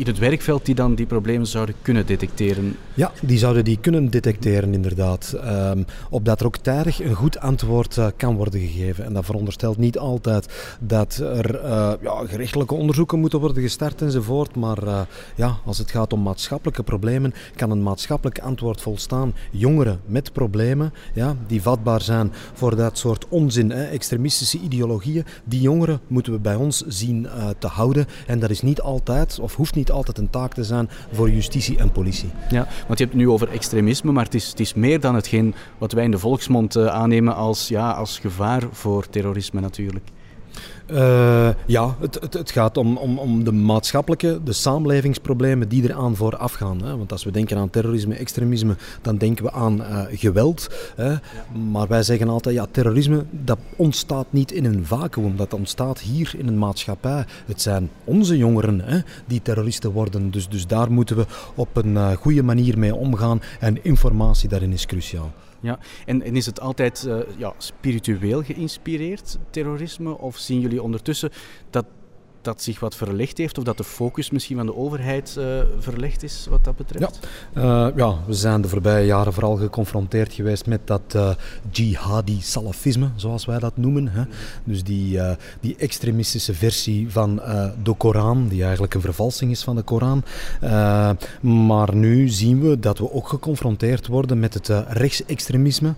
in 0.00 0.06
het 0.06 0.18
werkveld 0.18 0.66
die 0.66 0.74
dan 0.74 0.94
die 0.94 1.06
problemen 1.06 1.46
zouden 1.46 1.74
kunnen 1.82 2.06
detecteren? 2.06 2.76
Ja, 2.94 3.12
die 3.22 3.38
zouden 3.38 3.64
die 3.64 3.78
kunnen 3.80 4.10
detecteren 4.10 4.74
inderdaad. 4.74 5.36
Um, 5.44 5.84
opdat 6.10 6.40
er 6.40 6.46
ook 6.46 6.56
tijdig 6.56 7.00
een 7.00 7.14
goed 7.14 7.38
antwoord 7.38 7.96
uh, 7.96 8.06
kan 8.16 8.36
worden 8.36 8.60
gegeven. 8.60 9.04
En 9.04 9.12
dat 9.12 9.24
veronderstelt 9.24 9.78
niet 9.78 9.98
altijd 9.98 10.76
dat 10.80 11.16
er 11.16 11.54
uh, 11.64 11.92
ja, 12.00 12.26
gerechtelijke 12.26 12.74
onderzoeken 12.74 13.18
moeten 13.18 13.40
worden 13.40 13.62
gestart 13.62 14.02
enzovoort. 14.02 14.56
Maar 14.56 14.84
uh, 14.84 15.00
ja, 15.34 15.56
als 15.64 15.78
het 15.78 15.90
gaat 15.90 16.12
om 16.12 16.22
maatschappelijke 16.22 16.82
problemen, 16.82 17.34
kan 17.56 17.70
een 17.70 17.82
maatschappelijk 17.82 18.38
antwoord 18.38 18.80
volstaan. 18.80 19.34
Jongeren 19.50 20.00
met 20.06 20.32
problemen, 20.32 20.92
ja, 21.14 21.36
die 21.46 21.62
vatbaar 21.62 22.02
zijn 22.02 22.32
voor 22.52 22.76
dat 22.76 22.98
soort 22.98 23.26
onzin, 23.28 23.70
hè, 23.70 23.84
extremistische 23.84 24.58
ideologieën, 24.58 25.24
die 25.44 25.60
jongeren 25.60 26.00
moeten 26.06 26.32
we 26.32 26.38
bij 26.38 26.54
ons 26.54 26.84
zien 26.86 27.28
te 27.58 27.66
houden. 27.66 28.06
En 28.26 28.38
dat 28.38 28.50
is 28.50 28.62
niet 28.62 28.80
altijd, 28.80 29.38
of 29.40 29.56
hoeft 29.56 29.74
niet 29.74 29.89
altijd 29.90 30.18
een 30.18 30.30
taak 30.30 30.54
te 30.54 30.64
zijn 30.64 30.90
voor 31.12 31.30
justitie 31.30 31.78
en 31.78 31.92
politie. 31.92 32.30
Ja, 32.50 32.66
want 32.86 32.98
je 32.98 33.04
hebt 33.04 33.16
het 33.16 33.22
nu 33.22 33.28
over 33.28 33.48
extremisme, 33.48 34.12
maar 34.12 34.24
het 34.24 34.34
is, 34.34 34.48
het 34.48 34.60
is 34.60 34.74
meer 34.74 35.00
dan 35.00 35.14
hetgeen 35.14 35.54
wat 35.78 35.92
wij 35.92 36.04
in 36.04 36.10
de 36.10 36.18
volksmond 36.18 36.76
uh, 36.76 36.86
aannemen 36.86 37.34
als, 37.34 37.68
ja, 37.68 37.90
als 37.90 38.18
gevaar 38.18 38.62
voor 38.70 39.08
terrorisme 39.08 39.60
natuurlijk. 39.60 40.08
Uh, 40.92 41.48
ja, 41.66 41.96
het, 42.00 42.14
het, 42.20 42.34
het, 42.34 42.50
gaat 42.50 42.76
om, 42.76 42.96
om, 42.96 43.18
om 43.18 43.44
de 43.44 43.52
maatschappelijke, 43.52 44.40
de 44.44 44.52
samenlevingsproblemen 44.52 45.68
die 45.68 45.82
eraan 45.82 46.16
vooraf 46.16 46.52
gaan. 46.52 46.82
Hè. 46.82 46.96
Want 46.96 47.12
als 47.12 47.24
we 47.24 47.30
denken 47.30 47.56
aan 47.56 47.70
terrorisme, 47.70 48.14
extremisme, 48.14 48.76
dan 49.02 49.16
denken 49.16 49.44
we 49.44 49.52
aan 49.52 49.80
uh, 49.80 50.02
geweld. 50.10 50.68
Hè. 50.96 51.14
Maar 51.70 51.88
wij 51.88 52.02
zeggen 52.02 52.28
altijd, 52.28 52.54
ja, 52.54 52.66
terrorisme 52.70 53.24
dat 53.30 53.58
ontstaat 53.76 54.26
niet 54.30 54.52
in 54.52 54.64
een 54.64 54.86
vacuüm. 54.86 55.36
Dat 55.36 55.54
ontstaat 55.54 56.00
hier 56.00 56.34
in 56.38 56.48
een 56.48 56.58
maatschappij. 56.58 57.24
Het 57.46 57.62
zijn 57.62 57.90
onze 58.04 58.36
jongeren 58.36 58.80
hè, 58.80 58.98
die 59.26 59.42
terroristen 59.42 59.90
worden. 59.90 60.30
Dus, 60.30 60.48
dus 60.48 60.66
daar 60.66 60.92
moeten 60.92 61.16
we 61.16 61.26
op 61.54 61.76
een 61.76 61.92
uh, 61.92 62.10
goede 62.12 62.42
manier 62.42 62.78
mee 62.78 62.94
omgaan. 62.94 63.40
En 63.60 63.84
informatie 63.84 64.48
daarin 64.48 64.72
is 64.72 64.86
cruciaal. 64.86 65.30
Ja, 65.60 65.78
en, 66.06 66.22
en 66.22 66.36
is 66.36 66.46
het 66.46 66.60
altijd 66.60 67.04
uh, 67.06 67.18
ja, 67.36 67.52
spiritueel 67.58 68.42
geïnspireerd, 68.42 69.38
terrorisme? 69.50 70.18
Of 70.18 70.36
zien 70.36 70.60
jullie 70.60 70.82
ondertussen 70.82 71.30
dat 71.70 71.84
dat 72.42 72.62
zich 72.62 72.80
wat 72.80 72.96
verlegd 72.96 73.38
heeft 73.38 73.58
of 73.58 73.64
dat 73.64 73.76
de 73.76 73.84
focus 73.84 74.30
misschien 74.30 74.56
van 74.56 74.66
de 74.66 74.76
overheid 74.76 75.34
uh, 75.38 75.44
verlegd 75.78 76.22
is 76.22 76.46
wat 76.50 76.64
dat 76.64 76.76
betreft? 76.76 77.28
Ja. 77.54 77.88
Uh, 77.88 77.96
ja, 77.96 78.14
we 78.26 78.32
zijn 78.32 78.60
de 78.60 78.68
voorbije 78.68 79.06
jaren 79.06 79.32
vooral 79.32 79.56
geconfronteerd 79.56 80.32
geweest 80.32 80.66
met 80.66 80.80
dat 80.84 81.00
uh, 81.16 81.30
jihadi 81.70 82.40
salafisme, 82.40 83.10
zoals 83.16 83.44
wij 83.44 83.58
dat 83.58 83.76
noemen. 83.76 84.08
Hè. 84.08 84.22
Dus 84.64 84.84
die, 84.84 85.20
die 85.60 85.76
extremistische 85.76 86.54
versie 86.54 87.10
van 87.10 87.40
de 87.82 87.94
Koran, 87.94 88.48
die 88.48 88.62
eigenlijk 88.62 88.94
een 88.94 89.00
vervalsing 89.00 89.50
is 89.50 89.62
van 89.62 89.76
de 89.76 89.82
Koran. 89.82 90.24
maar 91.40 91.94
nu 91.94 92.28
zien 92.28 92.60
we 92.60 92.78
dat 92.78 92.98
we 92.98 93.12
ook 93.12 93.28
geconfronteerd 93.28 94.06
worden 94.06 94.38
met 94.38 94.54
het 94.54 94.68
rechtsextremisme. 94.88 95.94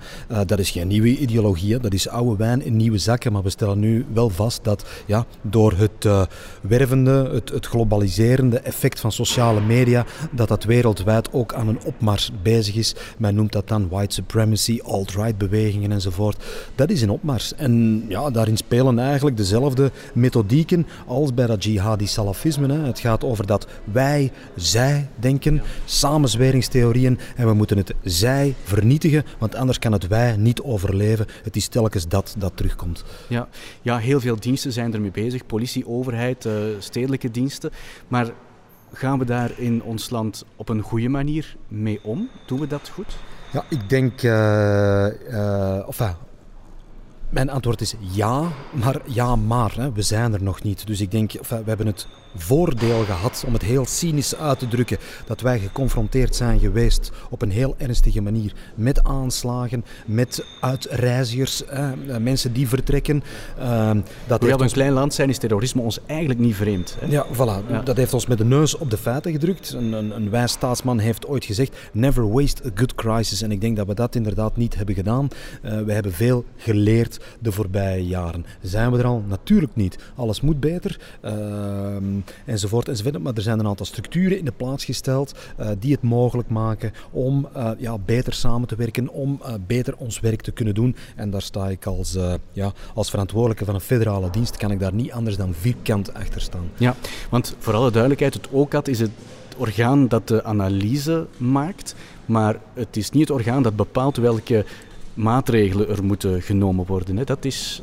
dat 0.46 0.58
is 0.58 0.70
geen 0.70 0.88
nieuwe 0.88 1.18
ideologie, 1.18 1.78
dat 1.78 1.92
is 1.92 2.08
oude 2.08 2.36
wijn 2.36 2.64
in 2.64 2.76
nieuwe 2.76 2.98
zakken, 2.98 3.32
maar 3.32 3.42
we 3.42 3.50
stellen 3.50 3.78
nu 3.78 4.06
wel 4.12 4.28
vast 4.28 4.64
dat 4.64 4.84
ja, 5.06 5.26
door 5.42 5.72
het 5.72 6.28
wervende, 6.60 7.30
het, 7.32 7.48
het 7.48 7.66
globaliserende 7.66 8.58
effect 8.58 9.00
van 9.00 9.12
sociale 9.12 9.60
media, 9.60 10.06
dat 10.30 10.48
dat 10.48 10.64
wereldwijd 10.64 11.32
ook 11.32 11.54
aan 11.54 11.68
een 11.68 11.84
opmars 11.84 12.30
bezig 12.42 12.74
is. 12.74 12.94
Men 13.18 13.34
noemt 13.34 13.52
dat 13.52 13.68
dan 13.68 13.88
white 13.88 14.14
supremacy, 14.14 14.80
alt-right 14.82 15.38
bewegingen 15.38 15.92
enzovoort. 15.92 16.44
Dat 16.74 16.90
is 16.90 17.02
een 17.02 17.10
opmars. 17.10 17.54
En 17.54 18.04
ja, 18.08 18.30
daarin 18.30 18.56
spelen 18.56 18.98
eigenlijk 18.98 19.36
dezelfde 19.36 19.90
methodieken 20.14 20.86
als 21.06 21.34
bij 21.34 21.46
dat 21.46 21.64
jihadi 21.64 22.06
salafisme. 22.06 22.72
Hè. 22.72 22.78
Het 22.86 22.98
gaat 22.98 23.24
over 23.24 23.46
dat 23.46 23.66
wij, 23.84 24.30
zij 24.56 25.08
denken, 25.16 25.62
samenzweringstheorieën 25.84 27.18
en 27.36 27.46
we 27.46 27.54
moeten 27.54 27.76
het 27.76 27.94
zij 28.02 28.54
vernietigen, 28.64 29.24
want 29.38 29.54
anders 29.54 29.78
kan 29.78 29.92
het 29.92 30.08
wij 30.08 30.36
niet 30.36 30.60
overleven. 30.60 31.26
Het 31.42 31.56
is 31.56 31.68
telkens 31.68 32.08
dat 32.08 32.34
dat 32.38 32.52
terugkomt. 32.54 33.04
Ja, 33.28 33.48
ja 33.82 33.98
heel 33.98 34.20
veel 34.20 34.40
diensten 34.40 34.72
zijn 34.72 34.94
ermee 34.94 35.10
bezig, 35.10 35.46
politie, 35.46 35.86
overheid 35.86 36.21
overheid, 36.22 36.82
stedelijke 36.84 37.30
diensten. 37.30 37.70
Maar 38.08 38.30
gaan 38.92 39.18
we 39.18 39.24
daar 39.24 39.50
in 39.56 39.82
ons 39.82 40.10
land 40.10 40.44
op 40.56 40.68
een 40.68 40.80
goede 40.80 41.08
manier 41.08 41.56
mee 41.68 42.00
om? 42.02 42.28
Doen 42.46 42.60
we 42.60 42.66
dat 42.66 42.90
goed? 42.94 43.16
Ja, 43.52 43.64
ik 43.68 43.88
denk, 43.88 44.22
uh, 44.22 45.86
enfin, 45.86 46.14
mijn 47.28 47.50
antwoord 47.50 47.80
is 47.80 47.94
ja, 47.98 48.48
maar 48.72 49.00
ja, 49.06 49.36
maar. 49.36 49.72
Hè. 49.76 49.92
We 49.92 50.02
zijn 50.02 50.32
er 50.32 50.42
nog 50.42 50.62
niet. 50.62 50.86
Dus 50.86 51.00
ik 51.00 51.10
denk, 51.10 51.32
enfin, 51.32 51.62
we 51.62 51.68
hebben 51.68 51.86
het 51.86 52.06
voordeel 52.34 53.04
gehad, 53.04 53.44
om 53.46 53.52
het 53.52 53.62
heel 53.62 53.86
cynisch 53.86 54.36
uit 54.36 54.58
te 54.58 54.68
drukken, 54.68 54.98
dat 55.26 55.40
wij 55.40 55.58
geconfronteerd 55.58 56.36
zijn 56.36 56.58
geweest 56.58 57.10
op 57.30 57.42
een 57.42 57.50
heel 57.50 57.74
ernstige 57.78 58.20
manier 58.20 58.52
met 58.74 59.04
aanslagen, 59.04 59.84
met 60.06 60.44
uitreizigers, 60.60 61.64
eh, 61.64 61.90
mensen 62.20 62.52
die 62.52 62.68
vertrekken. 62.68 63.22
Uh, 63.58 63.90
dat 64.26 64.40
Hoewel 64.40 64.58
we 64.58 64.64
een 64.64 64.70
klein 64.70 64.92
land 64.92 65.14
zijn, 65.14 65.28
is 65.28 65.38
terrorisme 65.38 65.82
ons 65.82 65.98
eigenlijk 66.06 66.40
niet 66.40 66.54
vreemd. 66.54 66.96
Hè? 67.00 67.06
Ja, 67.06 67.26
voilà. 67.32 67.70
Ja. 67.70 67.82
Dat 67.84 67.96
heeft 67.96 68.14
ons 68.14 68.26
met 68.26 68.38
de 68.38 68.44
neus 68.44 68.76
op 68.76 68.90
de 68.90 68.96
feiten 68.96 69.32
gedrukt. 69.32 69.72
Een, 69.72 69.92
een, 69.92 70.16
een 70.16 70.30
wijs 70.30 70.52
staatsman 70.52 70.98
heeft 70.98 71.26
ooit 71.26 71.44
gezegd, 71.44 71.76
never 71.92 72.32
waste 72.32 72.62
a 72.66 72.70
good 72.74 72.94
crisis. 72.94 73.42
En 73.42 73.52
ik 73.52 73.60
denk 73.60 73.76
dat 73.76 73.86
we 73.86 73.94
dat 73.94 74.14
inderdaad 74.14 74.56
niet 74.56 74.76
hebben 74.76 74.94
gedaan. 74.94 75.28
Uh, 75.64 75.80
we 75.80 75.92
hebben 75.92 76.12
veel 76.12 76.44
geleerd 76.56 77.20
de 77.38 77.52
voorbije 77.52 78.06
jaren. 78.06 78.46
Zijn 78.60 78.92
we 78.92 78.98
er 78.98 79.04
al? 79.04 79.24
Natuurlijk 79.28 79.76
niet. 79.76 79.98
Alles 80.14 80.40
moet 80.40 80.60
beter, 80.60 81.00
ehm, 81.20 82.20
enzovoort, 82.44 82.88
enzovoort. 82.88 83.18
Maar 83.18 83.34
er 83.34 83.42
zijn 83.42 83.58
een 83.58 83.66
aantal 83.66 83.86
structuren 83.86 84.38
in 84.38 84.44
de 84.44 84.52
plaats 84.52 84.84
gesteld 84.84 85.32
uh, 85.60 85.68
die 85.78 85.92
het 85.92 86.02
mogelijk 86.02 86.48
maken 86.48 86.92
om 87.10 87.48
uh, 87.56 87.70
ja, 87.78 87.98
beter 87.98 88.32
samen 88.32 88.68
te 88.68 88.76
werken, 88.76 89.08
om 89.08 89.40
uh, 89.42 89.54
beter 89.66 89.96
ons 89.96 90.20
werk 90.20 90.40
te 90.40 90.52
kunnen 90.52 90.74
doen. 90.74 90.96
En 91.16 91.30
daar 91.30 91.42
sta 91.42 91.68
ik 91.68 91.86
als, 91.86 92.16
ja, 92.52 92.72
als 92.94 93.10
verantwoordelijke 93.10 93.64
van 93.64 93.74
een 93.74 93.80
federale 93.80 94.30
dienst, 94.30 94.56
kan 94.56 94.70
ik 94.70 94.80
daar 94.80 94.94
niet 94.94 95.12
anders 95.12 95.36
dan 95.36 95.54
vierkant 95.54 96.14
achter 96.14 96.40
staan. 96.40 96.70
Ja, 96.76 96.94
want 97.30 97.56
voor 97.58 97.74
alle 97.74 97.90
duidelijkheid, 97.90 98.34
het 98.34 98.48
OCAT 98.50 98.88
is 98.88 98.98
het 98.98 99.10
orgaan 99.56 100.08
dat 100.08 100.28
de 100.28 100.44
analyse 100.44 101.26
maakt, 101.36 101.94
maar 102.26 102.56
het 102.74 102.96
is 102.96 103.10
niet 103.10 103.28
het 103.28 103.36
orgaan 103.36 103.62
dat 103.62 103.76
bepaalt 103.76 104.16
welke 104.16 104.64
maatregelen 105.14 105.88
er 105.88 106.04
moeten 106.04 106.42
genomen 106.42 106.86
worden. 106.86 107.16
Hè. 107.16 107.24
Dat 107.24 107.44
is 107.44 107.82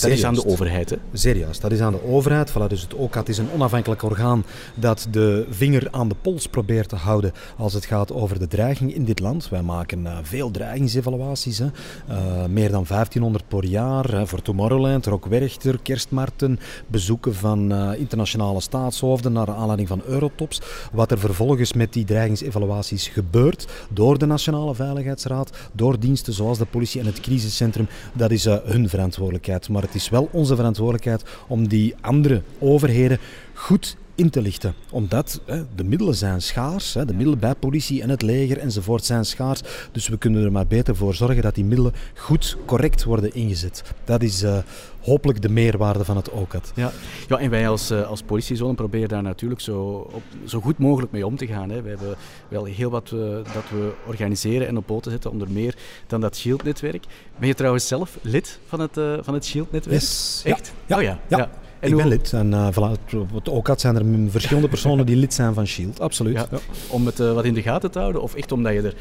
dat 0.00 0.10
is 0.10 0.24
aan 0.24 0.34
de 0.34 0.46
overheid, 0.46 0.90
hè? 0.90 0.96
Serieus, 1.12 1.60
dat 1.60 1.72
is 1.72 1.80
aan 1.80 1.92
de 1.92 2.04
overheid. 2.04 2.50
Voilà, 2.50 2.66
dus 2.68 2.82
het 2.82 2.94
OCAT 2.94 3.28
is 3.28 3.38
een 3.38 3.50
onafhankelijk 3.54 4.02
orgaan 4.02 4.44
dat 4.74 5.06
de 5.10 5.46
vinger 5.50 5.88
aan 5.90 6.08
de 6.08 6.14
pols 6.22 6.46
probeert 6.46 6.88
te 6.88 6.96
houden 6.96 7.32
als 7.56 7.72
het 7.72 7.84
gaat 7.84 8.12
over 8.12 8.38
de 8.38 8.46
dreiging 8.46 8.94
in 8.94 9.04
dit 9.04 9.20
land. 9.20 9.48
Wij 9.48 9.62
maken 9.62 10.00
uh, 10.00 10.18
veel 10.22 10.50
dreigingsevaluaties, 10.50 11.58
hè. 11.58 11.66
Uh, 12.10 12.44
meer 12.44 12.70
dan 12.70 12.84
1500 12.88 13.48
per 13.48 13.64
jaar 13.64 14.10
hè, 14.10 14.26
voor 14.26 14.42
Tomorrowland, 14.42 15.06
Rock 15.06 15.26
Werchter, 15.26 15.78
Kerstmarten, 15.82 16.58
bezoeken 16.86 17.34
van 17.34 17.72
uh, 17.72 17.90
internationale 17.98 18.60
staatshoofden 18.60 19.32
naar 19.32 19.50
aanleiding 19.50 19.88
van 19.88 20.02
Eurotops. 20.06 20.60
Wat 20.92 21.10
er 21.10 21.18
vervolgens 21.18 21.72
met 21.72 21.92
die 21.92 22.04
dreigingsevaluaties 22.04 23.08
gebeurt 23.08 23.66
door 23.90 24.18
de 24.18 24.26
Nationale 24.26 24.74
Veiligheidsraad, 24.74 25.50
door 25.72 25.98
diensten 25.98 26.32
zoals 26.32 26.58
de 26.58 26.66
politie 26.66 27.00
en 27.00 27.06
het 27.06 27.20
crisiscentrum, 27.20 27.88
dat 28.12 28.30
is 28.30 28.44
hun 28.44 28.88
verantwoordelijkheid. 28.88 29.68
Maar 29.68 29.77
het 29.82 29.94
is 29.94 30.08
wel 30.08 30.28
onze 30.32 30.56
verantwoordelijkheid 30.56 31.24
om 31.46 31.68
die 31.68 31.94
andere 32.00 32.42
overheden 32.58 33.18
goed 33.54 33.96
in 34.18 34.30
te 34.30 34.42
lichten. 34.42 34.74
Omdat 34.90 35.40
hè, 35.44 35.62
de 35.74 35.84
middelen 35.84 36.14
zijn 36.14 36.42
schaars, 36.42 36.94
hè, 36.94 37.04
de 37.04 37.14
middelen 37.14 37.38
bij 37.38 37.54
politie 37.54 38.02
en 38.02 38.10
het 38.10 38.22
leger 38.22 38.58
enzovoort 38.58 39.04
zijn 39.04 39.24
schaars. 39.24 39.60
Dus 39.92 40.08
we 40.08 40.18
kunnen 40.18 40.44
er 40.44 40.52
maar 40.52 40.66
beter 40.66 40.96
voor 40.96 41.14
zorgen 41.14 41.42
dat 41.42 41.54
die 41.54 41.64
middelen 41.64 41.92
goed, 42.16 42.56
correct 42.66 43.04
worden 43.04 43.34
ingezet. 43.34 43.82
Dat 44.04 44.22
is 44.22 44.42
uh, 44.42 44.58
hopelijk 45.00 45.42
de 45.42 45.48
meerwaarde 45.48 46.04
van 46.04 46.16
het 46.16 46.30
OCAT. 46.30 46.72
Ja, 46.74 46.92
ja 47.28 47.38
en 47.38 47.50
wij 47.50 47.68
als, 47.68 47.90
uh, 47.90 48.08
als 48.08 48.22
politiezone 48.22 48.74
proberen 48.74 49.08
daar 49.08 49.22
natuurlijk 49.22 49.60
zo, 49.60 50.08
op, 50.12 50.22
zo 50.44 50.60
goed 50.60 50.78
mogelijk 50.78 51.12
mee 51.12 51.26
om 51.26 51.36
te 51.36 51.46
gaan. 51.46 51.70
Hè. 51.70 51.82
We 51.82 51.88
hebben 51.88 52.16
wel 52.48 52.64
heel 52.64 52.90
wat 52.90 53.10
uh, 53.14 53.20
dat 53.34 53.70
we 53.70 53.92
organiseren 54.06 54.66
en 54.66 54.76
op 54.76 54.86
poten 54.86 55.10
zetten, 55.10 55.30
onder 55.30 55.50
meer 55.50 55.74
dan 56.06 56.20
dat 56.20 56.36
Shield-netwerk. 56.36 57.04
Ben 57.38 57.48
je 57.48 57.54
trouwens 57.54 57.86
zelf 57.86 58.18
lid 58.22 58.58
van 58.66 58.80
het, 58.80 58.92
van 59.24 59.34
het 59.34 59.44
Shield-netwerk? 59.44 60.00
Yes. 60.00 60.42
Echt? 60.44 60.72
Ja. 60.86 60.96
Oh 60.96 61.02
ja. 61.02 61.20
ja. 61.28 61.38
ja. 61.38 61.50
En 61.80 61.88
ik 61.88 61.96
ben 61.96 62.08
lid. 62.08 62.32
En 62.32 62.50
uh, 62.50 62.68
voilà, 62.72 63.16
het 63.34 63.48
OCAT 63.48 63.80
zijn 63.80 63.96
er 63.96 64.30
verschillende 64.30 64.68
personen 64.68 65.06
die 65.06 65.16
lid 65.16 65.34
zijn 65.34 65.54
van 65.54 65.66
SHIELD. 65.66 66.00
Absoluut. 66.00 66.34
Ja. 66.34 66.46
Ja. 66.50 66.58
Om 66.88 67.06
het 67.06 67.20
uh, 67.20 67.32
wat 67.32 67.44
in 67.44 67.54
de 67.54 67.62
gaten 67.62 67.90
te 67.90 67.98
houden? 67.98 68.22
Of 68.22 68.34
echt 68.34 68.52
omdat 68.52 68.72
je 68.72 68.82
er 68.82 68.94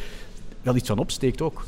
wel 0.61 0.75
iets 0.75 0.87
van 0.87 0.97
opsteekt 0.97 1.41
ook? 1.41 1.65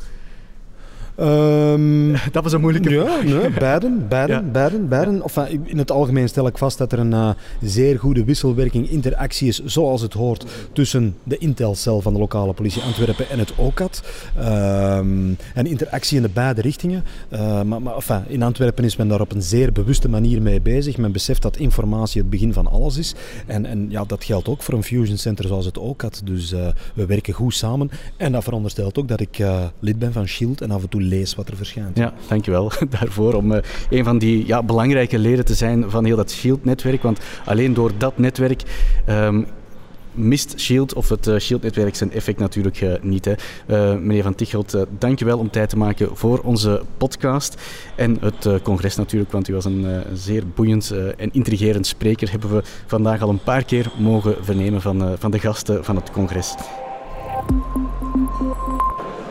Um, 1.21 2.11
dat 2.31 2.43
was 2.43 2.53
een 2.53 2.61
moeilijke 2.61 2.89
ja, 2.89 3.05
vraag. 3.05 3.23
Nee, 3.23 3.49
beiden, 3.69 4.07
beiden, 4.07 4.35
ja. 4.35 4.51
beiden, 4.51 4.87
beiden. 4.87 5.21
Enfin, 5.21 5.61
in 5.65 5.77
het 5.77 5.91
algemeen 5.91 6.29
stel 6.29 6.47
ik 6.47 6.57
vast 6.57 6.77
dat 6.77 6.91
er 6.91 6.99
een 6.99 7.11
uh, 7.11 7.29
zeer 7.61 7.99
goede 7.99 8.23
wisselwerking, 8.23 8.89
interactie 8.89 9.47
is, 9.47 9.63
zoals 9.65 10.01
het 10.01 10.13
hoort, 10.13 10.45
tussen 10.73 11.15
de 11.23 11.37
Intelcel 11.37 12.01
van 12.01 12.13
de 12.13 12.19
lokale 12.19 12.53
politie 12.53 12.81
Antwerpen 12.81 13.29
en 13.29 13.39
het 13.39 13.55
OCAT. 13.55 14.03
Um, 14.37 15.37
en 15.53 15.65
interactie 15.65 16.15
in 16.15 16.21
de 16.21 16.29
beide 16.29 16.61
richtingen. 16.61 17.03
Uh, 17.33 17.61
maar 17.61 17.81
maar 17.81 17.95
enfin, 17.95 18.23
in 18.27 18.43
Antwerpen 18.43 18.83
is 18.83 18.95
men 18.95 19.07
daar 19.07 19.21
op 19.21 19.31
een 19.31 19.41
zeer 19.41 19.71
bewuste 19.71 20.09
manier 20.09 20.41
mee 20.41 20.61
bezig. 20.61 20.97
Men 20.97 21.11
beseft 21.11 21.41
dat 21.41 21.57
informatie 21.57 22.21
het 22.21 22.29
begin 22.29 22.53
van 22.53 22.67
alles 22.67 22.97
is. 22.97 23.15
En, 23.45 23.65
en 23.65 23.85
ja, 23.89 24.03
dat 24.03 24.23
geldt 24.23 24.47
ook 24.47 24.63
voor 24.63 24.73
een 24.73 24.83
fusion 24.83 25.17
center 25.17 25.47
zoals 25.47 25.65
het 25.65 25.77
OCAT. 25.77 26.21
Dus 26.23 26.53
uh, 26.53 26.67
we 26.93 27.05
werken 27.05 27.33
goed 27.33 27.53
samen. 27.53 27.91
En 28.17 28.31
dat 28.31 28.43
veronderstelt 28.43 28.97
ook 28.97 29.07
dat 29.07 29.19
ik 29.19 29.43
lid 29.79 29.99
ben 29.99 30.13
van 30.13 30.27
SHIELD 30.27 30.61
en 30.61 30.71
af 30.71 30.81
en 30.81 30.89
toe 30.89 31.01
lees 31.09 31.35
wat 31.35 31.47
er 31.47 31.55
verschijnt. 31.55 31.97
Ja, 31.97 32.13
dankjewel 32.27 32.71
daarvoor 32.99 33.33
om 33.33 33.51
uh, 33.51 33.57
een 33.89 34.03
van 34.03 34.17
die 34.17 34.47
ja, 34.47 34.63
belangrijke 34.63 35.19
leden 35.19 35.45
te 35.45 35.53
zijn 35.53 35.89
van 35.89 36.05
heel 36.05 36.15
dat 36.15 36.31
SHIELD-netwerk. 36.31 37.01
Want 37.01 37.19
alleen 37.45 37.73
door 37.73 37.91
dat 37.97 38.17
netwerk 38.17 38.63
um, 39.09 39.45
mist 40.11 40.59
Shield 40.59 40.93
of 40.93 41.09
het 41.09 41.27
uh, 41.27 41.37
Shield-netwerk 41.37 41.95
zijn 41.95 42.11
effect 42.11 42.39
natuurlijk 42.39 42.81
uh, 42.81 42.93
niet. 43.01 43.25
Hè. 43.25 43.97
Meneer 43.97 44.23
Van 44.23 44.35
Tichelt, 44.35 44.77
dankjewel 44.97 45.37
om 45.37 45.49
tijd 45.49 45.69
te 45.69 45.77
maken 45.77 46.17
voor 46.17 46.39
onze 46.39 46.81
podcast 46.97 47.61
en 47.95 48.17
het 48.19 48.61
congres 48.61 48.95
natuurlijk, 48.95 49.31
want 49.31 49.47
u 49.47 49.53
was 49.53 49.65
een 49.65 50.03
zeer 50.13 50.43
boeiend 50.55 50.93
en 51.17 51.33
intrigerend 51.33 51.87
spreker. 51.87 52.31
Hebben 52.31 52.55
we 52.55 52.63
vandaag 52.85 53.21
al 53.21 53.29
een 53.29 53.43
paar 53.43 53.63
keer 53.63 53.91
mogen 53.97 54.35
vernemen 54.41 54.81
van, 54.81 55.15
van 55.17 55.31
de 55.31 55.39
gasten 55.39 55.85
van 55.85 55.95
het 55.95 56.11
congres. 56.11 56.55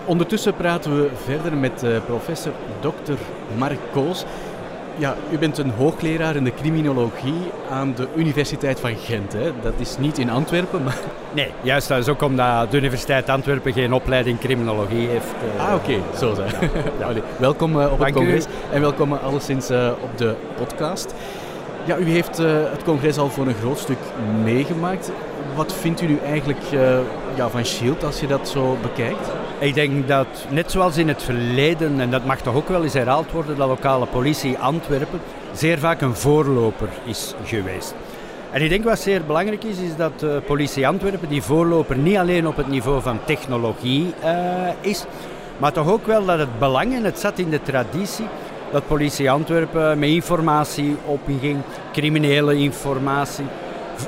Ondertussen 0.09 0.55
praten 0.55 0.97
we 0.97 1.09
verder 1.25 1.57
met 1.57 1.83
uh, 1.85 1.97
professor 2.07 2.53
Dr. 2.81 3.13
Mark 3.57 3.79
Koos. 3.93 4.25
Ja, 4.97 5.17
u 5.31 5.39
bent 5.39 5.59
een 5.59 5.71
hoogleraar 5.71 6.37
in 6.37 6.45
de 6.45 6.55
criminologie 6.55 7.51
aan 7.71 7.95
de 7.95 8.09
Universiteit 8.17 8.81
van 8.81 8.97
Gent. 8.97 9.33
Hè? 9.33 9.51
Dat 9.63 9.73
is 9.77 9.99
niet 9.99 10.19
in 10.19 10.31
Antwerpen, 10.31 10.83
maar... 10.83 10.99
Nee, 11.33 11.51
juist. 11.63 11.89
Dat 11.89 11.99
is 11.99 12.09
ook 12.09 12.23
omdat 12.23 12.71
de 12.71 12.77
Universiteit 12.77 13.29
Antwerpen 13.29 13.73
geen 13.73 13.93
opleiding 13.93 14.39
criminologie 14.39 15.09
heeft. 15.09 15.27
Uh, 15.57 15.67
ah, 15.67 15.75
oké. 15.75 15.91
Okay. 15.91 16.03
Zo 16.19 16.35
zijn. 16.35 16.53
Ja. 16.99 17.13
welkom 17.39 17.77
uh, 17.77 17.93
op 17.93 17.99
Dank 17.99 18.03
het 18.03 18.15
congres 18.15 18.45
u. 18.45 18.49
en 18.73 18.81
welkom 18.81 19.13
alleszins 19.13 19.71
op 20.03 20.19
de 20.19 20.35
podcast. 20.57 21.15
Ja, 21.85 21.97
u 21.97 22.11
heeft 22.11 22.37
het 22.37 22.83
congres 22.85 23.19
al 23.19 23.29
voor 23.29 23.47
een 23.47 23.55
groot 23.61 23.79
stuk 23.79 23.99
meegemaakt. 24.45 25.11
Wat 25.55 25.75
vindt 25.75 26.01
u 26.01 26.07
nu 26.07 26.19
eigenlijk 26.25 26.61
ja, 27.35 27.49
van 27.49 27.65
SHIELD 27.65 28.05
als 28.05 28.21
je 28.21 28.27
dat 28.27 28.49
zo 28.49 28.77
bekijkt? 28.83 29.31
Ik 29.61 29.75
denk 29.75 30.09
dat, 30.09 30.27
net 30.49 30.71
zoals 30.71 30.97
in 30.97 31.09
het 31.09 31.23
verleden, 31.23 32.01
en 32.01 32.11
dat 32.11 32.25
mag 32.25 32.41
toch 32.41 32.55
ook 32.55 32.69
wel 32.69 32.83
eens 32.83 32.93
herhaald 32.93 33.31
worden, 33.31 33.57
dat 33.57 33.69
lokale 33.69 34.07
politie 34.07 34.59
Antwerpen 34.59 35.21
zeer 35.53 35.79
vaak 35.79 36.01
een 36.01 36.15
voorloper 36.15 36.89
is 37.05 37.35
geweest. 37.45 37.95
En 38.51 38.63
ik 38.63 38.69
denk 38.69 38.85
wat 38.85 38.99
zeer 38.99 39.25
belangrijk 39.25 39.65
is, 39.65 39.79
is 39.79 39.97
dat 39.97 40.21
de 40.21 40.43
politie 40.47 40.89
Antwerpen 40.89 41.29
die 41.29 41.43
voorloper 41.43 41.97
niet 41.97 42.17
alleen 42.17 42.47
op 42.47 42.57
het 42.57 42.69
niveau 42.69 43.03
van 43.03 43.19
technologie 43.25 44.15
uh, 44.25 44.31
is, 44.81 45.05
maar 45.57 45.73
toch 45.73 45.91
ook 45.91 46.07
wel 46.07 46.25
dat 46.25 46.39
het 46.39 46.59
belang, 46.59 46.95
en 46.95 47.05
het 47.05 47.19
zat 47.19 47.39
in 47.39 47.51
de 47.51 47.63
traditie, 47.63 48.27
dat 48.73 48.87
politie 48.87 49.31
Antwerpen 49.31 49.99
met 49.99 50.09
informatie 50.09 50.97
opging, 51.05 51.57
criminele 51.93 52.55
informatie, 52.57 53.47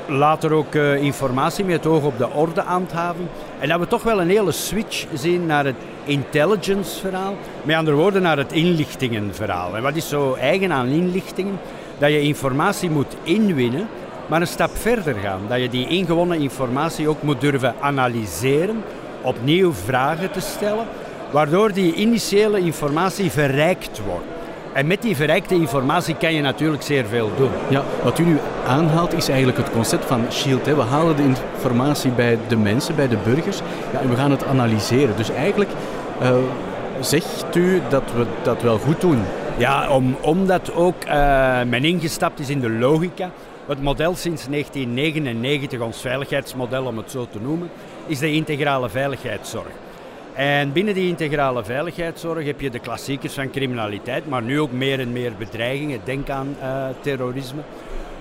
later 0.07 0.53
ook 0.53 0.75
uh, 0.75 1.03
informatie 1.03 1.65
met 1.65 1.75
het 1.75 1.85
oog 1.85 2.03
op 2.03 2.17
de 2.17 2.29
ordehandhaving. 2.29 3.27
En 3.61 3.69
dat 3.69 3.79
we 3.79 3.87
toch 3.87 4.03
wel 4.03 4.21
een 4.21 4.29
hele 4.29 4.51
switch 4.51 5.05
zien 5.13 5.45
naar 5.45 5.65
het 5.65 5.75
intelligence 6.03 6.99
verhaal. 6.99 7.35
Met 7.63 7.75
andere 7.75 7.97
woorden, 7.97 8.21
naar 8.21 8.37
het 8.37 8.51
inlichtingenverhaal. 8.51 9.75
En 9.75 9.81
wat 9.81 9.95
is 9.95 10.09
zo 10.09 10.33
eigen 10.33 10.71
aan 10.71 10.87
inlichtingen? 10.87 11.59
Dat 11.97 12.09
je 12.09 12.21
informatie 12.21 12.89
moet 12.89 13.15
inwinnen, 13.23 13.87
maar 14.27 14.41
een 14.41 14.47
stap 14.47 14.77
verder 14.77 15.15
gaan. 15.15 15.41
Dat 15.47 15.59
je 15.59 15.69
die 15.69 15.87
ingewonnen 15.87 16.39
informatie 16.39 17.07
ook 17.07 17.21
moet 17.21 17.41
durven 17.41 17.75
analyseren, 17.79 18.83
opnieuw 19.21 19.73
vragen 19.73 20.31
te 20.31 20.39
stellen, 20.39 20.85
waardoor 21.31 21.73
die 21.73 21.93
initiële 21.93 22.59
informatie 22.59 23.31
verrijkt 23.31 24.01
wordt. 24.05 24.40
En 24.73 24.87
met 24.87 25.01
die 25.01 25.15
verrijkte 25.15 25.55
informatie 25.55 26.15
kan 26.15 26.33
je 26.33 26.41
natuurlijk 26.41 26.83
zeer 26.83 27.05
veel 27.05 27.31
doen. 27.37 27.51
Ja, 27.69 27.83
wat 28.03 28.19
u 28.19 28.23
nu 28.23 28.37
aanhaalt 28.67 29.13
is 29.13 29.27
eigenlijk 29.27 29.57
het 29.57 29.71
concept 29.71 30.05
van 30.05 30.25
SHIELD. 30.29 30.65
Hè. 30.65 30.75
We 30.75 30.81
halen 30.81 31.15
de 31.15 31.23
informatie 31.23 32.11
bij 32.11 32.37
de 32.47 32.55
mensen, 32.55 32.95
bij 32.95 33.07
de 33.07 33.17
burgers, 33.23 33.59
ja, 33.93 33.99
en 33.99 34.09
we 34.09 34.15
gaan 34.15 34.31
het 34.31 34.45
analyseren. 34.45 35.15
Dus 35.17 35.29
eigenlijk 35.29 35.69
uh, 36.21 36.35
zegt 36.99 37.55
u 37.55 37.81
dat 37.89 38.03
we 38.15 38.25
dat 38.43 38.61
wel 38.61 38.77
goed 38.77 39.01
doen. 39.01 39.23
Ja, 39.57 39.89
om, 39.89 40.15
omdat 40.21 40.73
ook 40.73 41.05
uh, 41.05 41.13
men 41.63 41.83
ingestapt 41.83 42.39
is 42.39 42.49
in 42.49 42.59
de 42.59 42.69
logica. 42.69 43.29
Het 43.65 43.81
model 43.81 44.15
sinds 44.15 44.47
1999, 44.47 45.79
ons 45.79 46.01
veiligheidsmodel 46.01 46.85
om 46.85 46.97
het 46.97 47.11
zo 47.11 47.27
te 47.31 47.39
noemen, 47.41 47.69
is 48.05 48.19
de 48.19 48.33
integrale 48.33 48.89
veiligheidszorg. 48.89 49.71
En 50.41 50.71
binnen 50.71 50.93
die 50.93 51.07
integrale 51.07 51.63
veiligheidszorg 51.63 52.45
heb 52.45 52.61
je 52.61 52.69
de 52.69 52.79
klassiekers 52.79 53.33
van 53.33 53.49
criminaliteit, 53.49 54.29
maar 54.29 54.41
nu 54.41 54.59
ook 54.59 54.71
meer 54.71 54.99
en 54.99 55.11
meer 55.11 55.33
bedreigingen. 55.37 55.99
Denk 56.03 56.29
aan 56.29 56.55
uh, 56.59 56.87
terrorisme. 57.01 57.61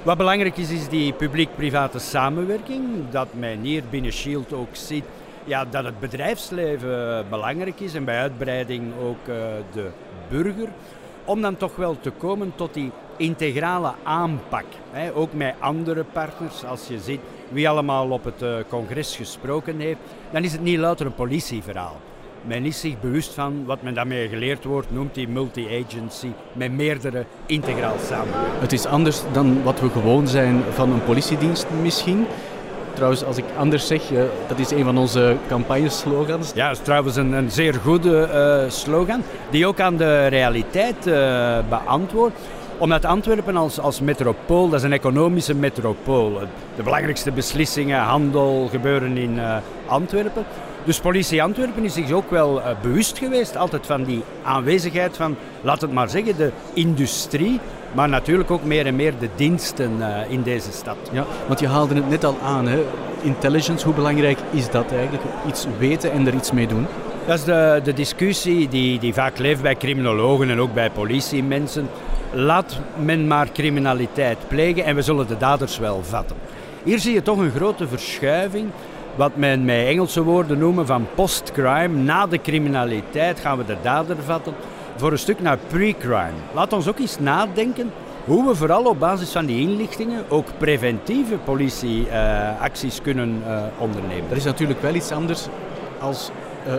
Wat 0.03 0.17
belangrijk 0.17 0.57
is, 0.57 0.71
is 0.71 0.89
die 0.89 1.13
publiek-private 1.13 1.99
samenwerking. 1.99 3.11
Dat 3.11 3.29
men 3.33 3.61
hier 3.61 3.83
binnen 3.91 4.13
Shield 4.13 4.53
ook 4.53 4.69
ziet 4.73 5.05
ja, 5.45 5.65
dat 5.65 5.85
het 5.85 6.01
bedrijfsleven 6.01 7.27
belangrijk 7.31 7.81
is 7.81 7.95
en 7.95 8.05
bij 8.05 8.19
uitbreiding 8.19 8.93
ook 9.03 9.29
uh, 9.29 9.37
de 9.73 9.91
burger. 10.29 10.69
Om 11.25 11.41
dan 11.41 11.57
toch 11.57 11.77
wel 11.77 11.97
te 12.01 12.11
komen 12.11 12.53
tot 12.55 12.75
die 12.75 12.91
integrale 13.17 13.93
aanpak. 14.03 14.67
Hè, 14.91 15.15
ook 15.15 15.33
met 15.33 15.55
andere 15.59 16.05
partners. 16.05 16.65
Als 16.65 16.89
je 16.89 16.99
ziet 16.99 17.21
wie 17.51 17.69
allemaal 17.69 18.11
op 18.11 18.25
het 18.25 18.43
uh, 18.43 18.55
congres 18.69 19.17
gesproken 19.17 19.79
heeft, 19.79 19.99
dan 20.31 20.45
is 20.45 20.53
het 20.53 20.63
niet 20.63 20.79
louter 20.79 21.07
een 21.07 21.15
politieverhaal. 21.15 21.97
men 22.47 22.65
is 22.65 22.81
zich 22.81 23.01
bewust 23.01 23.35
van 23.35 23.65
wat 23.67 23.83
men 23.83 23.95
daarmee 23.95 24.29
geleerd 24.29 24.65
wordt, 24.65 24.91
noemt 24.91 25.15
die 25.15 25.29
multi-agency, 25.29 26.31
met 26.53 26.73
meerdere 26.73 27.25
integraal 27.47 27.97
samenwerken. 28.07 28.61
Het 28.61 28.73
is 28.73 28.87
anders 28.87 29.23
dan 29.33 29.63
wat 29.63 29.81
we 29.81 29.91
gewoon 29.91 30.29
zijn 30.29 30.63
van 30.71 30.93
een 30.93 31.05
politiedienst 31.05 31.67
misschien. 31.83 32.27
Trouwens, 32.95 33.25
als 33.25 33.37
ik 33.37 33.45
anders 33.59 33.87
zeg, 33.87 34.11
uh, 34.11 34.23
dat 34.49 34.59
is 34.59 34.71
een 34.71 34.85
van 34.85 34.99
onze 34.99 35.37
campagneslogans. 35.49 36.53
Ja, 36.55 36.69
dat 36.69 36.77
is 36.77 36.85
trouwens 36.85 37.17
een, 37.17 37.33
een 37.33 37.51
zeer 37.51 37.75
goede 37.75 38.29
uh, 38.65 38.71
slogan, 38.71 39.23
die 39.51 39.67
ook 39.67 39.81
aan 39.81 39.97
de 39.97 40.27
realiteit 40.27 41.07
uh, 41.07 41.59
beantwoordt 41.69 42.39
omdat 42.81 43.05
Antwerpen 43.05 43.57
als, 43.57 43.79
als 43.79 44.01
metropool, 44.01 44.69
dat 44.69 44.79
is 44.79 44.85
een 44.85 44.93
economische 44.93 45.55
metropool. 45.55 46.41
De 46.77 46.83
belangrijkste 46.83 47.33
beslissingen, 47.33 48.01
handel 48.01 48.69
gebeuren 48.71 49.17
in 49.17 49.37
uh, 49.37 49.57
Antwerpen. 49.87 50.45
Dus 50.85 51.01
politie 51.01 51.43
Antwerpen 51.43 51.85
is 51.85 51.93
zich 51.93 52.13
ook 52.13 52.31
wel 52.31 52.59
uh, 52.59 52.67
bewust 52.83 53.19
geweest, 53.19 53.57
altijd 53.57 53.87
van 53.87 54.05
die 54.05 54.23
aanwezigheid 54.43 55.17
van, 55.17 55.37
laat 55.63 55.81
het 55.81 55.93
maar 55.93 56.09
zeggen, 56.09 56.37
de 56.37 56.53
industrie, 56.73 57.61
maar 57.93 58.09
natuurlijk 58.09 58.51
ook 58.51 58.65
meer 58.65 58.87
en 58.87 58.97
meer 58.97 59.19
de 59.19 59.29
diensten 59.35 59.97
uh, 59.99 60.07
in 60.29 60.43
deze 60.43 60.73
stad. 60.73 60.97
Ja, 61.13 61.25
want 61.47 61.61
je 61.61 61.69
haalde 61.69 61.95
het 61.95 62.09
net 62.09 62.25
al 62.25 62.37
aan, 62.43 62.67
hè? 62.67 62.83
intelligence, 63.23 63.85
hoe 63.85 63.95
belangrijk 63.95 64.39
is 64.51 64.71
dat 64.71 64.93
eigenlijk? 64.93 65.23
Iets 65.49 65.67
weten 65.79 66.13
en 66.13 66.27
er 66.27 66.35
iets 66.35 66.53
mee 66.53 66.67
doen? 66.67 66.87
Dat 67.31 67.39
is 67.39 67.45
de, 67.45 67.81
de 67.85 67.93
discussie 67.93 68.69
die, 68.69 68.99
die 68.99 69.15
vaak 69.15 69.39
leeft 69.39 69.63
bij 69.63 69.75
criminologen 69.75 70.51
en 70.51 70.61
ook 70.61 70.75
bij 70.75 70.91
politiemensen. 70.91 71.89
Laat 72.33 72.79
men 72.97 73.27
maar 73.27 73.53
criminaliteit 73.53 74.39
plegen 74.49 74.85
en 74.85 74.95
we 74.95 75.03
zullen 75.03 75.27
de 75.27 75.37
daders 75.37 75.79
wel 75.79 76.03
vatten. 76.03 76.37
Hier 76.83 76.99
zie 76.99 77.15
je 77.15 77.23
toch 77.23 77.39
een 77.39 77.51
grote 77.51 77.89
verschuiving, 77.89 78.69
wat 79.15 79.37
men 79.37 79.65
met 79.65 79.87
Engelse 79.87 80.23
woorden 80.23 80.59
noemen 80.59 80.87
van 80.87 81.07
post-crime. 81.15 81.89
Na 81.89 82.27
de 82.27 82.41
criminaliteit 82.41 83.41
gaan 83.41 83.59
we 83.59 83.65
de 83.65 83.77
dader 83.83 84.17
vatten, 84.25 84.55
voor 84.97 85.13
een 85.13 85.19
stuk 85.19 85.41
naar 85.41 85.59
pre-crime. 85.67 86.39
Laat 86.55 86.73
ons 86.73 86.89
ook 86.89 86.99
eens 86.99 87.19
nadenken 87.19 87.93
hoe 88.25 88.49
we 88.49 88.55
vooral 88.55 88.85
op 88.85 88.99
basis 88.99 89.31
van 89.31 89.47
die 89.47 89.61
inlichtingen 89.61 90.25
ook 90.29 90.47
preventieve 90.59 91.37
politieacties 91.37 92.97
uh, 92.97 93.03
kunnen 93.03 93.43
uh, 93.47 93.63
ondernemen. 93.79 94.29
Dat 94.29 94.39
is 94.39 94.45
natuurlijk 94.45 94.83
wel 94.83 94.95
iets 94.95 95.13
anders 95.13 95.47
als 96.01 96.31
uh, 96.67 96.75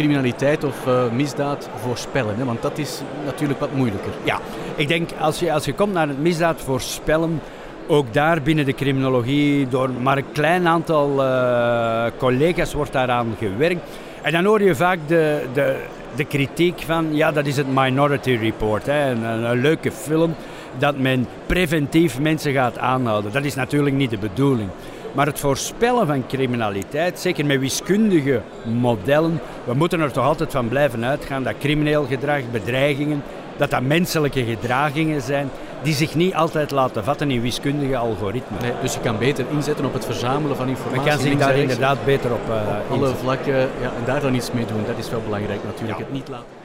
criminaliteit 0.00 0.64
of 0.64 0.86
uh, 0.86 1.02
misdaad 1.12 1.68
voorspellen. 1.74 2.36
Hè? 2.36 2.44
Want 2.44 2.62
dat 2.62 2.78
is 2.78 3.00
natuurlijk 3.24 3.60
wat 3.60 3.74
moeilijker. 3.74 4.12
Ja, 4.24 4.38
ik 4.76 4.88
denk 4.88 5.10
als 5.20 5.38
je, 5.38 5.52
als 5.52 5.64
je 5.64 5.74
komt 5.74 5.92
naar 5.92 6.08
het 6.08 6.18
misdaad 6.18 6.60
voorspellen, 6.60 7.40
ook 7.86 8.14
daar 8.14 8.42
binnen 8.42 8.64
de 8.64 8.74
criminologie 8.74 9.68
door 9.68 9.90
maar 9.90 10.16
een 10.16 10.32
klein 10.32 10.66
aantal 10.66 11.24
uh, 11.24 12.04
collega's 12.18 12.72
wordt 12.72 12.92
daaraan 12.92 13.34
gewerkt. 13.38 13.80
En 14.22 14.32
dan 14.32 14.44
hoor 14.44 14.62
je 14.62 14.74
vaak 14.74 14.98
de, 15.06 15.46
de, 15.52 15.76
de 16.16 16.24
kritiek 16.24 16.82
van, 16.86 17.06
ja 17.10 17.32
dat 17.32 17.46
is 17.46 17.56
het 17.56 17.74
Minority 17.74 18.38
Report, 18.40 18.86
hè? 18.86 19.10
Een 19.10 19.60
leuke 19.60 19.92
film 19.92 20.34
dat 20.78 20.98
men 20.98 21.26
preventief 21.46 22.20
mensen 22.20 22.52
gaat 22.52 22.78
aanhouden. 22.78 23.32
Dat 23.32 23.44
is 23.44 23.54
natuurlijk 23.54 23.96
niet 23.96 24.10
de 24.10 24.18
bedoeling. 24.18 24.68
Maar 25.12 25.26
het 25.26 25.38
voorspellen 25.38 26.06
van 26.06 26.26
criminaliteit, 26.26 27.20
zeker 27.20 27.46
met 27.46 27.60
wiskundige 27.60 28.40
modellen, 28.64 29.40
we 29.64 29.74
moeten 29.74 30.00
er 30.00 30.12
toch 30.12 30.24
altijd 30.24 30.50
van 30.50 30.68
blijven 30.68 31.04
uitgaan 31.04 31.42
dat 31.42 31.54
crimineel 31.58 32.04
gedrag, 32.04 32.40
bedreigingen, 32.50 33.22
dat 33.56 33.70
dat 33.70 33.82
menselijke 33.82 34.44
gedragingen 34.44 35.22
zijn 35.22 35.50
die 35.82 35.94
zich 35.94 36.14
niet 36.14 36.34
altijd 36.34 36.70
laten 36.70 37.04
vatten 37.04 37.30
in 37.30 37.40
wiskundige 37.40 37.96
algoritmen. 37.96 38.62
Nee, 38.62 38.72
dus 38.82 38.94
je 38.94 39.00
kan 39.00 39.18
beter 39.18 39.44
inzetten 39.50 39.84
op 39.84 39.92
het 39.92 40.04
verzamelen 40.04 40.56
van 40.56 40.68
informatie. 40.68 41.00
Men 41.00 41.08
kan 41.08 41.18
zich 41.18 41.38
daar 41.38 41.56
inderdaad 41.56 42.04
beter 42.04 42.32
op, 42.32 42.48
uh, 42.48 42.54
op 42.88 42.96
alle 42.96 43.14
vlakken 43.14 43.56
ja, 43.56 43.92
en 43.98 44.04
daar 44.04 44.20
dan 44.20 44.34
iets 44.34 44.52
mee 44.52 44.66
doen. 44.66 44.84
Dat 44.86 44.98
is 44.98 45.10
wel 45.10 45.20
belangrijk 45.24 45.64
natuurlijk. 45.64 45.98
Ja. 45.98 46.04
Het 46.04 46.12
niet 46.12 46.28
laten 46.28 46.58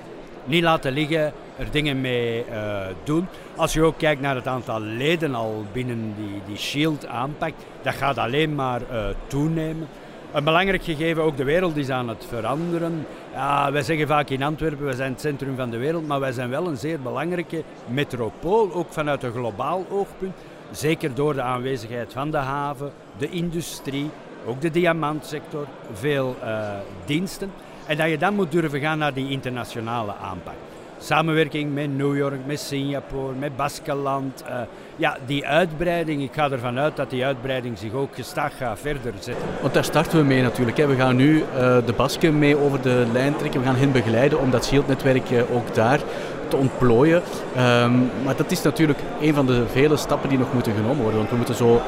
niet 0.45 0.63
laten 0.63 0.91
liggen, 0.91 1.33
er 1.57 1.71
dingen 1.71 2.01
mee 2.01 2.45
uh, 2.49 2.77
doen. 3.03 3.27
Als 3.55 3.73
je 3.73 3.83
ook 3.83 3.97
kijkt 3.97 4.21
naar 4.21 4.35
het 4.35 4.47
aantal 4.47 4.79
leden 4.79 5.35
al 5.35 5.65
binnen 5.71 6.13
die, 6.17 6.41
die 6.47 6.57
Shield 6.57 7.07
aanpakt, 7.07 7.65
dat 7.81 7.93
gaat 7.93 8.17
alleen 8.17 8.55
maar 8.55 8.81
uh, 8.91 9.05
toenemen. 9.27 9.87
Een 10.31 10.43
belangrijk 10.43 10.83
gegeven, 10.83 11.23
ook 11.23 11.37
de 11.37 11.43
wereld 11.43 11.77
is 11.77 11.89
aan 11.89 12.09
het 12.09 12.25
veranderen. 12.29 13.05
Ja, 13.33 13.71
wij 13.71 13.81
zeggen 13.81 14.07
vaak 14.07 14.29
in 14.29 14.43
Antwerpen, 14.43 14.85
we 14.85 14.93
zijn 14.93 15.11
het 15.11 15.21
centrum 15.21 15.55
van 15.55 15.69
de 15.69 15.77
wereld, 15.77 16.07
maar 16.07 16.19
wij 16.19 16.31
zijn 16.31 16.49
wel 16.49 16.67
een 16.67 16.77
zeer 16.77 16.99
belangrijke 16.99 17.63
metropool, 17.87 18.73
ook 18.73 18.93
vanuit 18.93 19.23
een 19.23 19.31
globaal 19.31 19.85
oogpunt. 19.89 20.33
Zeker 20.71 21.13
door 21.13 21.33
de 21.33 21.41
aanwezigheid 21.41 22.13
van 22.13 22.31
de 22.31 22.37
haven, 22.37 22.91
de 23.17 23.29
industrie, 23.29 24.09
ook 24.45 24.61
de 24.61 24.71
diamantsector, 24.71 25.67
veel 25.93 26.35
uh, 26.43 26.69
diensten. 27.05 27.51
En 27.85 27.97
dat 27.97 28.09
je 28.09 28.17
dan 28.17 28.33
moet 28.33 28.51
durven 28.51 28.79
gaan 28.79 28.97
naar 28.97 29.13
die 29.13 29.29
internationale 29.29 30.13
aanpak. 30.21 30.64
Samenwerking 31.05 31.73
met 31.73 31.97
New 31.97 32.17
York, 32.17 32.45
met 32.45 32.59
Singapore, 32.59 33.33
met 33.39 33.55
Baskeland. 33.55 34.43
Uh, 34.49 34.55
ja, 34.95 35.17
die 35.25 35.47
uitbreiding, 35.47 36.21
ik 36.21 36.33
ga 36.33 36.51
ervan 36.51 36.79
uit 36.79 36.95
dat 36.95 37.09
die 37.09 37.25
uitbreiding 37.25 37.77
zich 37.77 37.93
ook 37.93 38.15
gestaag 38.15 38.57
gaat 38.57 38.79
verder 38.79 39.13
zetten. 39.19 39.47
Want 39.61 39.73
daar 39.73 39.83
starten 39.83 40.17
we 40.17 40.23
mee 40.23 40.41
natuurlijk. 40.41 40.77
Hè. 40.77 40.87
We 40.87 40.95
gaan 40.95 41.15
nu 41.15 41.37
uh, 41.37 41.43
de 41.85 41.93
Basken 41.95 42.39
mee 42.39 42.57
over 42.57 42.81
de 42.81 43.05
lijn 43.11 43.35
trekken. 43.35 43.59
We 43.59 43.65
gaan 43.65 43.75
hen 43.75 43.91
begeleiden 43.91 44.39
om 44.39 44.51
dat 44.51 44.65
Shield-netwerk 44.65 45.29
uh, 45.29 45.55
ook 45.55 45.75
daar 45.75 45.99
te 46.47 46.55
ontplooien. 46.55 47.21
Um, 47.57 48.09
maar 48.23 48.35
dat 48.35 48.51
is 48.51 48.61
natuurlijk 48.61 48.99
een 49.21 49.33
van 49.33 49.45
de 49.45 49.63
vele 49.71 49.97
stappen 49.97 50.29
die 50.29 50.37
nog 50.37 50.53
moeten 50.53 50.73
genomen 50.73 51.01
worden. 51.01 51.17
Want 51.17 51.29
we 51.29 51.35
moeten 51.35 51.55
zo 51.55 51.81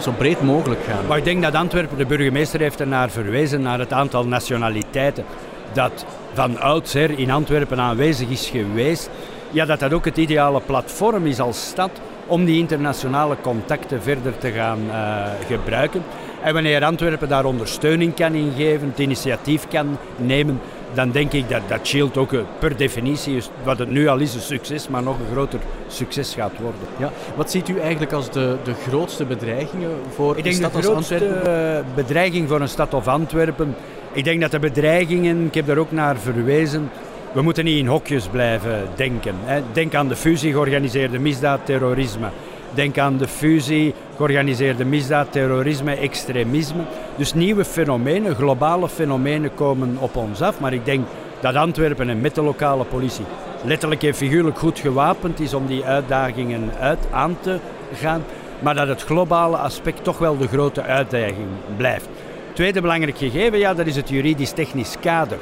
zo 0.00 0.12
breed 0.12 0.42
mogelijk 0.42 0.80
gaan. 0.84 1.06
Maar 1.06 1.18
ik 1.18 1.24
denk 1.24 1.42
dat 1.42 1.54
Antwerpen, 1.54 1.98
de 1.98 2.06
burgemeester 2.06 2.60
heeft 2.60 2.80
er 2.80 2.86
naar 2.86 3.10
verwezen, 3.10 3.62
naar 3.62 3.78
het 3.78 3.92
aantal 3.92 4.26
nationaliteiten 4.26 5.24
dat 5.72 6.06
van 6.32 6.60
oudsher 6.60 7.18
in 7.18 7.30
Antwerpen 7.30 7.80
aanwezig 7.80 8.28
is 8.28 8.48
geweest. 8.48 9.10
Ja, 9.50 9.64
dat 9.64 9.80
dat 9.80 9.92
ook 9.92 10.04
het 10.04 10.16
ideale 10.16 10.60
platform 10.60 11.26
is 11.26 11.40
als 11.40 11.66
stad 11.66 11.90
om 12.26 12.44
die 12.44 12.58
internationale 12.58 13.36
contacten 13.40 14.02
verder 14.02 14.38
te 14.38 14.50
gaan 14.50 14.80
uh, 14.88 15.24
gebruiken. 15.46 16.02
En 16.42 16.54
wanneer 16.54 16.84
Antwerpen 16.84 17.28
daar 17.28 17.44
ondersteuning 17.44 18.14
kan 18.14 18.34
ingeven, 18.34 18.88
het 18.88 18.98
initiatief 18.98 19.68
kan 19.68 19.98
nemen, 20.16 20.60
dan 20.94 21.10
denk 21.10 21.32
ik 21.32 21.48
dat, 21.48 21.60
dat 21.68 21.86
Shield 21.86 22.16
ook 22.16 22.34
per 22.58 22.76
definitie, 22.76 23.42
wat 23.62 23.78
het 23.78 23.90
nu 23.90 24.08
al 24.08 24.18
is, 24.18 24.34
een 24.34 24.40
succes, 24.40 24.88
maar 24.88 25.02
nog 25.02 25.18
een 25.18 25.32
groter 25.32 25.60
succes 25.88 26.34
gaat 26.34 26.52
worden. 26.60 26.80
Ja. 26.96 27.10
Wat 27.34 27.50
ziet 27.50 27.68
u 27.68 27.78
eigenlijk 27.78 28.12
als 28.12 28.30
de, 28.30 28.56
de 28.64 28.74
grootste 28.88 29.24
bedreigingen 29.24 29.90
voor 30.14 30.30
ik 30.30 30.36
een 30.36 30.42
denk 30.42 30.54
stad 30.54 30.70
de 30.70 30.76
als 30.76 30.86
grootste 30.86 31.14
Antwerpen? 31.14 31.84
bedreiging 31.94 32.48
voor 32.48 32.60
een 32.60 32.68
stad 32.68 32.94
of 32.94 33.08
Antwerpen, 33.08 33.74
ik 34.12 34.24
denk 34.24 34.40
dat 34.40 34.50
de 34.50 34.58
bedreigingen, 34.58 35.46
ik 35.46 35.54
heb 35.54 35.66
daar 35.66 35.76
ook 35.76 35.92
naar 35.92 36.16
verwezen, 36.16 36.90
we 37.32 37.42
moeten 37.42 37.64
niet 37.64 37.78
in 37.78 37.86
hokjes 37.86 38.26
blijven 38.26 38.88
denken. 38.94 39.34
Denk 39.72 39.94
aan 39.94 40.08
de 40.08 40.16
fusie 40.16 40.52
georganiseerde 40.52 41.18
misdaad, 41.18 41.60
terrorisme. 41.64 42.28
Denk 42.74 42.98
aan 42.98 43.16
de 43.16 43.28
fusie, 43.28 43.94
georganiseerde 44.16 44.84
misdaad, 44.84 45.32
terrorisme, 45.32 45.94
extremisme. 45.94 46.82
Dus 47.16 47.34
nieuwe 47.34 47.64
fenomenen, 47.64 48.34
globale 48.34 48.88
fenomenen 48.88 49.54
komen 49.54 49.96
op 49.98 50.16
ons 50.16 50.42
af. 50.42 50.60
Maar 50.60 50.72
ik 50.72 50.84
denk 50.84 51.06
dat 51.40 51.54
Antwerpen 51.54 52.08
en 52.08 52.20
met 52.20 52.34
de 52.34 52.42
lokale 52.42 52.84
politie 52.84 53.24
letterlijk 53.64 54.02
en 54.02 54.14
figuurlijk 54.14 54.58
goed 54.58 54.78
gewapend 54.78 55.40
is 55.40 55.54
om 55.54 55.66
die 55.66 55.84
uitdagingen 55.84 56.70
uit 56.80 57.06
aan 57.10 57.36
te 57.40 57.58
gaan. 57.94 58.22
Maar 58.58 58.74
dat 58.74 58.88
het 58.88 59.02
globale 59.02 59.56
aspect 59.56 60.04
toch 60.04 60.18
wel 60.18 60.36
de 60.36 60.48
grote 60.48 60.82
uitdaging 60.82 61.48
blijft. 61.76 62.08
Tweede 62.52 62.80
belangrijk 62.80 63.18
gegeven, 63.18 63.58
ja, 63.58 63.74
dat 63.74 63.86
is 63.86 63.96
het 63.96 64.08
juridisch-technisch 64.08 64.96
kader. 65.00 65.38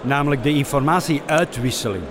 Namelijk 0.00 0.42
de 0.42 0.54
informatieuitwisseling. 0.54 2.02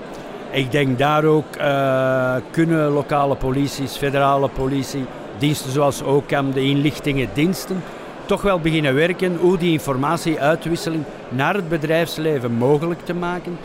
Ik 0.51 0.71
denk 0.71 0.97
daar 0.97 1.23
ook 1.23 1.55
uh, 1.58 2.36
kunnen 2.51 2.91
lokale 2.91 3.36
polities, 3.36 3.97
federale 3.97 4.49
politie, 4.49 5.05
diensten 5.38 5.71
zoals 5.71 6.01
OCAM, 6.01 6.51
de 6.51 6.62
inlichtingendiensten, 6.62 7.84
toch 8.25 8.41
wel 8.41 8.60
beginnen 8.60 8.95
werken 8.95 9.36
hoe 9.36 9.58
die 9.58 9.71
informatieuitwisseling 9.71 11.03
naar 11.29 11.53
het 11.53 11.69
bedrijfsleven 11.69 12.51
mogelijk 12.51 13.05
te 13.05 13.13
maken. 13.13 13.58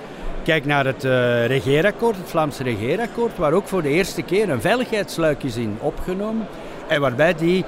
Kijk 0.44 0.64
naar 0.64 0.86
het 0.86 1.04
uh, 1.04 1.12
het 1.46 2.14
Vlaamse 2.24 2.62
regeerakkoord, 2.62 3.36
waar 3.36 3.52
ook 3.52 3.68
voor 3.68 3.82
de 3.82 3.88
eerste 3.88 4.22
keer 4.22 4.50
een 4.50 4.60
veiligheidsluik 4.60 5.42
is 5.42 5.56
in 5.56 5.76
opgenomen. 5.80 6.46
En 6.90 7.00
waarbij 7.00 7.35
die 7.35 7.64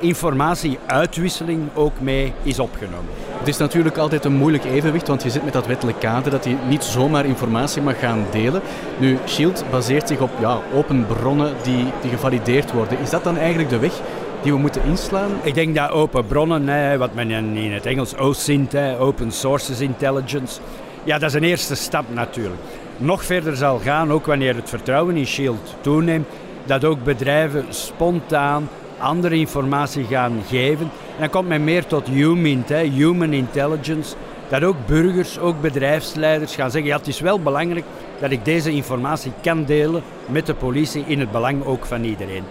informatieuitwisseling 0.00 1.68
ook 1.74 2.00
mee 2.00 2.32
is 2.42 2.58
opgenomen. 2.58 3.10
Het 3.38 3.48
is 3.48 3.56
natuurlijk 3.56 3.96
altijd 3.96 4.24
een 4.24 4.36
moeilijk 4.36 4.64
evenwicht, 4.64 5.08
want 5.08 5.22
je 5.22 5.30
zit 5.30 5.44
met 5.44 5.52
dat 5.52 5.66
wettelijk 5.66 5.98
kader 6.00 6.30
dat 6.30 6.44
je 6.44 6.56
niet 6.68 6.84
zomaar 6.84 7.24
informatie 7.24 7.82
mag 7.82 7.98
gaan 7.98 8.26
delen. 8.30 8.60
Nu, 8.98 9.18
Shield 9.26 9.64
baseert 9.70 10.08
zich 10.08 10.20
op 10.20 10.30
ja, 10.40 10.58
open 10.74 11.06
bronnen 11.06 11.54
die, 11.62 11.84
die 12.00 12.10
gevalideerd 12.10 12.72
worden. 12.72 12.98
Is 12.98 13.10
dat 13.10 13.24
dan 13.24 13.36
eigenlijk 13.36 13.68
de 13.68 13.78
weg 13.78 13.92
die 14.42 14.52
we 14.52 14.58
moeten 14.58 14.82
inslaan? 14.84 15.30
Ik 15.42 15.54
denk 15.54 15.74
dat 15.74 15.90
open 15.90 16.26
bronnen, 16.26 16.98
wat 16.98 17.14
men 17.14 17.30
in 17.30 17.72
het 17.72 17.86
Engels 17.86 18.16
OSINT, 18.16 18.76
Open 18.98 19.32
Sources 19.32 19.80
Intelligence, 19.80 20.60
ja, 21.04 21.18
dat 21.18 21.28
is 21.28 21.36
een 21.36 21.44
eerste 21.44 21.74
stap 21.74 22.04
natuurlijk. 22.08 22.60
Nog 22.96 23.24
verder 23.24 23.56
zal 23.56 23.78
gaan, 23.78 24.12
ook 24.12 24.26
wanneer 24.26 24.54
het 24.54 24.68
vertrouwen 24.68 25.16
in 25.16 25.26
Shield 25.26 25.74
toeneemt, 25.80 26.26
dat 26.66 26.84
ook 26.84 27.04
bedrijven 27.04 27.64
spontaan 27.68 28.68
andere 28.98 29.34
informatie 29.34 30.04
gaan 30.04 30.42
geven. 30.48 30.90
En 31.14 31.20
dan 31.20 31.30
komt 31.30 31.48
men 31.48 31.64
meer 31.64 31.86
tot 31.86 32.08
HUMINT, 32.08 32.68
hè, 32.68 32.82
Human 32.82 33.32
Intelligence. 33.32 34.14
dat 34.48 34.64
ook 34.64 34.76
burgers, 34.86 35.38
ook 35.38 35.60
bedrijfsleiders 35.60 36.54
gaan 36.54 36.70
zeggen, 36.70 36.90
ja 36.90 36.96
het 36.96 37.06
is 37.06 37.20
wel 37.20 37.40
belangrijk 37.40 37.84
dat 38.20 38.30
ik 38.30 38.44
deze 38.44 38.70
informatie 38.70 39.32
kan 39.42 39.64
delen 39.64 40.02
met 40.26 40.46
de 40.46 40.54
politie 40.54 41.04
in 41.06 41.20
het 41.20 41.30
belang 41.30 41.64
ook 41.64 41.84
van 41.84 42.04
iedereen. 42.04 42.44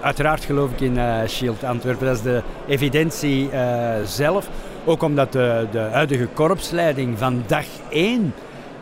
Uiteraard 0.00 0.44
geloof 0.44 0.70
ik 0.70 0.80
in 0.80 0.96
uh, 0.96 1.18
Shield 1.26 1.64
Antwerpen, 1.64 2.06
dat 2.06 2.16
is 2.16 2.22
de 2.22 2.42
evidentie 2.66 3.50
uh, 3.52 3.94
zelf. 4.04 4.48
Ook 4.84 5.02
omdat 5.02 5.32
de, 5.32 5.66
de 5.70 5.78
huidige 5.78 6.26
korpsleiding 6.26 7.18
van 7.18 7.42
dag 7.46 7.64
1 7.88 8.34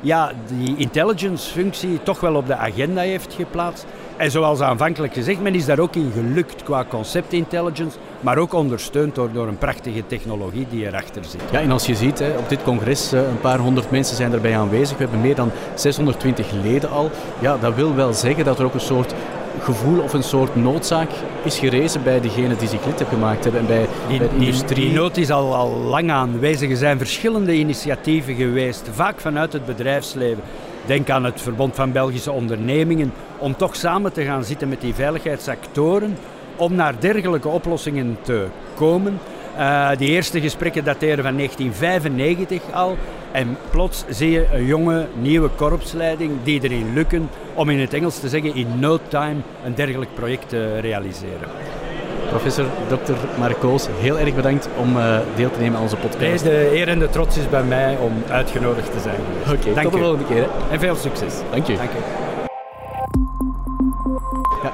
ja, 0.05 0.33
die 0.47 0.77
intelligence-functie 0.77 2.03
toch 2.03 2.21
wel 2.21 2.35
op 2.35 2.47
de 2.47 2.57
agenda 2.57 3.01
heeft 3.01 3.35
geplaatst. 3.35 3.87
En 4.17 4.31
zoals 4.31 4.61
aanvankelijk 4.61 5.15
gezegd, 5.15 5.41
men 5.41 5.55
is 5.55 5.65
daar 5.65 5.79
ook 5.79 5.95
in 5.95 6.11
gelukt 6.15 6.63
qua 6.63 6.85
concept 6.89 7.33
intelligence, 7.33 7.97
maar 8.21 8.39
ook 8.39 8.53
ondersteund 8.53 9.15
door, 9.15 9.33
door 9.33 9.49
een 9.49 9.59
prachtige 9.59 10.07
technologie 10.07 10.67
die 10.71 10.87
erachter 10.87 11.25
zit. 11.25 11.43
Ja, 11.51 11.61
en 11.61 11.71
als 11.71 11.87
je 11.87 11.95
ziet, 11.95 12.23
op 12.39 12.49
dit 12.49 12.63
congres, 12.63 13.13
eh, 13.13 13.21
een 13.21 13.41
paar 13.41 13.59
honderd 13.59 13.91
mensen 13.91 14.17
zijn 14.17 14.33
erbij 14.33 14.59
aanwezig. 14.59 14.97
We 14.97 15.03
hebben 15.03 15.21
meer 15.21 15.35
dan 15.35 15.51
620 15.75 16.51
leden 16.63 16.91
al. 16.91 17.11
Ja, 17.39 17.57
dat 17.57 17.75
wil 17.75 17.95
wel 17.95 18.13
zeggen 18.13 18.45
dat 18.45 18.59
er 18.59 18.65
ook 18.65 18.75
een 18.75 18.81
soort 18.81 19.15
gevoel 19.61 20.03
of 20.03 20.13
een 20.13 20.23
soort 20.23 20.57
noodzaak 20.57 21.11
is 21.43 21.59
gerezen 21.59 22.03
bij 22.03 22.21
degenen 22.21 22.59
die 22.59 22.69
zich 22.69 22.85
lid 22.87 22.99
hebben 22.99 23.19
gemaakt 23.19 23.45
hebben 23.45 23.61
en 23.61 23.67
bij, 23.67 23.87
die, 24.09 24.19
bij 24.19 24.29
de 24.29 24.35
industrie. 24.35 24.75
Die, 24.75 24.89
die 24.89 24.95
nood 24.95 25.17
is 25.17 25.31
al, 25.31 25.55
al 25.55 25.71
lang 25.71 26.11
aanwezig. 26.11 26.71
Er 26.71 26.77
zijn 26.77 26.99
verschillende 26.99 27.55
initiatieven 27.55 28.35
geweest, 28.35 28.89
vaak 28.93 29.21
vanuit 29.21 29.53
het 29.53 29.67
bedrijfsleven. 29.67 30.43
Denk 30.87 31.11
aan 31.11 31.25
het 31.25 31.43
Verbond 31.43 31.75
van 31.75 31.93
Belgische 31.93 32.33
Ondernemingen, 32.33 33.13
om 33.39 33.57
toch 33.57 33.77
samen 33.77 34.13
te 34.13 34.25
gaan 34.25 34.45
zitten 34.45 34.69
met 34.69 34.81
die 34.81 34.95
veiligheidsactoren 34.95 36.17
om 36.57 36.75
naar 36.75 36.95
dergelijke 36.99 37.49
oplossingen 37.49 38.19
te 38.23 38.47
komen. 38.75 39.19
Uh, 39.59 39.91
die 39.99 40.09
eerste 40.09 40.41
gesprekken 40.41 40.85
dateren 40.85 41.25
van 41.25 41.37
1995 41.37 42.63
al. 42.73 42.97
En 43.33 43.57
plots 43.71 44.05
zie 44.09 44.31
je 44.31 44.47
een 44.53 44.65
jonge, 44.65 45.07
nieuwe 45.21 45.49
korpsleiding 45.49 46.33
die 46.43 46.63
erin 46.63 46.93
lukken 46.95 47.31
om 47.55 47.71
in 47.71 47.81
het 47.81 47.95
Engels 47.95 48.21
te 48.21 48.29
zeggen 48.29 48.55
in 48.55 48.79
no 48.79 48.99
time 49.09 49.37
een 49.65 49.75
dergelijk 49.75 50.15
project 50.15 50.49
te 50.49 50.79
realiseren. 50.79 51.49
Professor 52.29 52.65
Dr. 52.89 53.13
Marcoos, 53.39 53.89
heel 54.01 54.19
erg 54.19 54.35
bedankt 54.35 54.69
om 54.77 54.97
uh, 54.97 55.19
deel 55.37 55.51
te 55.51 55.59
nemen 55.59 55.77
aan 55.77 55.83
onze 55.83 55.97
podcast. 55.97 56.45
Nee, 56.45 56.53
de 56.53 56.77
eer 56.77 56.89
en 56.89 56.99
de 56.99 57.11
trots 57.11 57.37
is 57.37 57.49
bij 57.49 57.63
mij 57.63 57.97
om 57.97 58.13
uitgenodigd 58.29 58.93
te 58.93 59.01
zijn. 59.01 59.21
Oké, 59.41 59.69
okay, 59.71 59.83
tot 59.83 59.93
de 59.93 59.99
volgende 59.99 60.25
keer. 60.25 60.43
Hè. 60.43 60.73
En 60.73 60.81
veel 60.81 60.97
succes. 60.97 61.35
Dank 61.51 61.67
je. 61.67 61.77
Dank 61.77 61.91
je. 61.91 62.24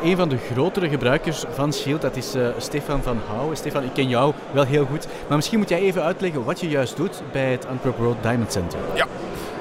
Een 0.02 0.16
van 0.16 0.28
de 0.28 0.36
grotere 0.36 0.88
gebruikers 0.88 1.44
van 1.50 1.72
Shield, 1.72 2.00
dat 2.00 2.16
is 2.16 2.36
uh, 2.36 2.46
Stefan 2.56 3.02
van 3.02 3.18
Houwen. 3.28 3.56
Stefan, 3.56 3.82
ik 3.82 3.92
ken 3.92 4.08
jou 4.08 4.34
wel 4.52 4.64
heel 4.64 4.84
goed, 4.84 5.06
maar 5.26 5.36
misschien 5.36 5.58
moet 5.58 5.68
jij 5.68 5.80
even 5.80 6.02
uitleggen 6.02 6.44
wat 6.44 6.60
je 6.60 6.68
juist 6.68 6.96
doet 6.96 7.22
bij 7.32 7.50
het 7.50 7.66
Antwerp 7.66 7.98
Road 7.98 8.16
Diamond 8.22 8.52
Center. 8.52 8.78
Ja. 8.94 9.06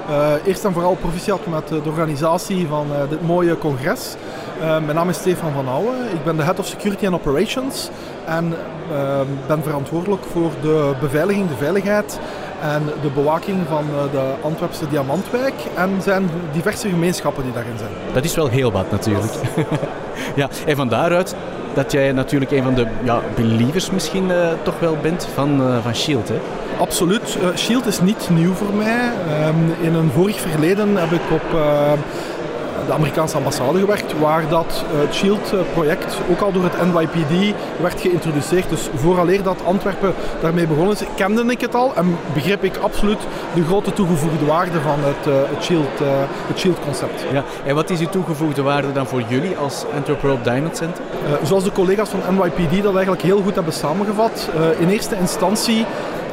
Uh, 0.10 0.34
eerst 0.46 0.66
en 0.66 0.74
vooral 0.74 0.96
proficiat 0.96 1.48
met 1.48 1.68
de 1.68 1.82
organisatie 1.86 2.68
van 2.68 2.88
dit 3.10 3.22
mooie 3.22 3.58
congres. 3.58 4.16
mijn 4.60 4.96
naam 4.96 5.10
is 5.10 5.18
Stefan 5.18 5.54
van 5.54 5.68
Houwen. 5.68 5.96
Ik 6.14 6.24
ben 6.24 6.36
de 6.38 6.44
Head 6.44 6.60
of 6.60 6.66
Security 6.66 7.06
and 7.06 7.16
Operations 7.16 7.90
en 8.26 8.54
ben 9.48 9.64
verantwoordelijk 9.64 10.24
voor 10.32 10.52
de 10.62 10.94
beveiliging, 11.02 11.48
de 11.48 11.56
veiligheid 11.56 12.20
en 12.62 12.84
de 13.02 13.10
bewaking 13.14 13.58
van 13.68 13.86
de 14.12 14.34
Antwerpse 14.42 14.88
Diamantwijk 14.88 15.54
en 15.76 16.02
zijn 16.02 16.30
diverse 16.52 16.90
gemeenschappen 16.90 17.44
die 17.44 17.54
daarin 17.54 17.78
zijn. 17.78 17.92
Dat 18.14 18.24
is 18.24 18.36
wel 18.36 18.48
heel 18.48 18.72
wat 18.72 18.92
natuurlijk. 18.92 19.34
ja, 20.36 20.50
en 20.66 20.76
van 20.76 20.88
daaruit 20.88 21.36
dat 21.74 21.92
jij 21.92 22.12
natuurlijk 22.12 22.52
een 22.52 22.64
van 22.64 22.74
de 22.74 22.88
ja, 23.04 23.22
believers 23.36 23.92
misschien 23.92 24.30
uh, 24.30 24.50
toch 24.64 24.80
wel 24.80 24.98
bent 25.02 25.28
van, 25.34 25.62
uh, 25.62 25.78
van 25.84 25.96
Shield. 25.96 26.30
Hè? 26.30 26.40
Absoluut. 26.80 27.38
Uh, 27.42 27.56
Shield 27.56 27.86
is 27.86 28.02
niet 28.02 28.30
nieuw 28.30 28.54
voor 28.54 28.74
mij. 28.74 29.12
Um, 29.48 29.74
in 29.82 29.94
een 29.94 30.12
vorig 30.12 30.40
verleden 30.40 30.96
heb 30.96 31.12
ik 31.12 31.32
op 31.32 31.60
de 32.90 32.96
Amerikaanse 32.96 33.38
ambassade 33.38 33.80
gewerkt, 33.80 34.20
waar 34.20 34.48
dat 34.50 34.84
het 34.92 35.14
SHIELD-project 35.14 36.18
ook 36.32 36.42
al 36.42 36.52
door 36.52 36.64
het 36.64 36.94
NYPD 36.94 37.56
werd 37.82 38.02
geïntroduceerd. 38.02 38.70
Dus 38.70 38.90
vooraleer 38.96 39.44
dat 39.44 39.58
Antwerpen 39.66 40.14
daarmee 40.42 40.68
begonnen 40.68 40.94
is, 40.94 41.04
kende 41.16 41.44
ik 41.52 41.62
het 41.62 41.76
al 41.76 41.96
en 41.96 42.18
begreep 42.34 42.64
ik 42.64 42.78
absoluut 42.78 43.20
de 43.54 43.64
grote 43.64 43.94
toegevoegde 43.94 44.46
waarde 44.46 44.82
van 44.82 45.00
het, 45.00 45.50
het 45.50 45.64
SHIELD, 45.64 46.00
het 46.48 46.60
SHIELD-concept. 46.60 47.26
Ja, 47.32 47.44
en 47.66 47.76
wat 47.76 47.90
is 47.90 47.98
die 47.98 48.10
toegevoegde 48.10 48.62
waarde 48.62 48.92
dan 48.92 49.08
voor 49.08 49.24
jullie 49.28 49.58
als 49.58 49.86
Antwerp 49.96 50.44
Diamond 50.44 50.78
Center? 50.78 51.04
Uh, 51.24 51.48
zoals 51.48 51.64
de 51.64 51.72
collega's 51.72 52.10
van 52.10 52.36
NYPD 52.36 52.84
dat 52.84 52.94
eigenlijk 52.94 53.22
heel 53.22 53.42
goed 53.42 53.56
hebben 53.56 53.74
samengevat. 53.74 54.50
Uh, 54.56 54.82
in 54.82 54.90
eerste 54.90 55.16
instantie 55.20 55.86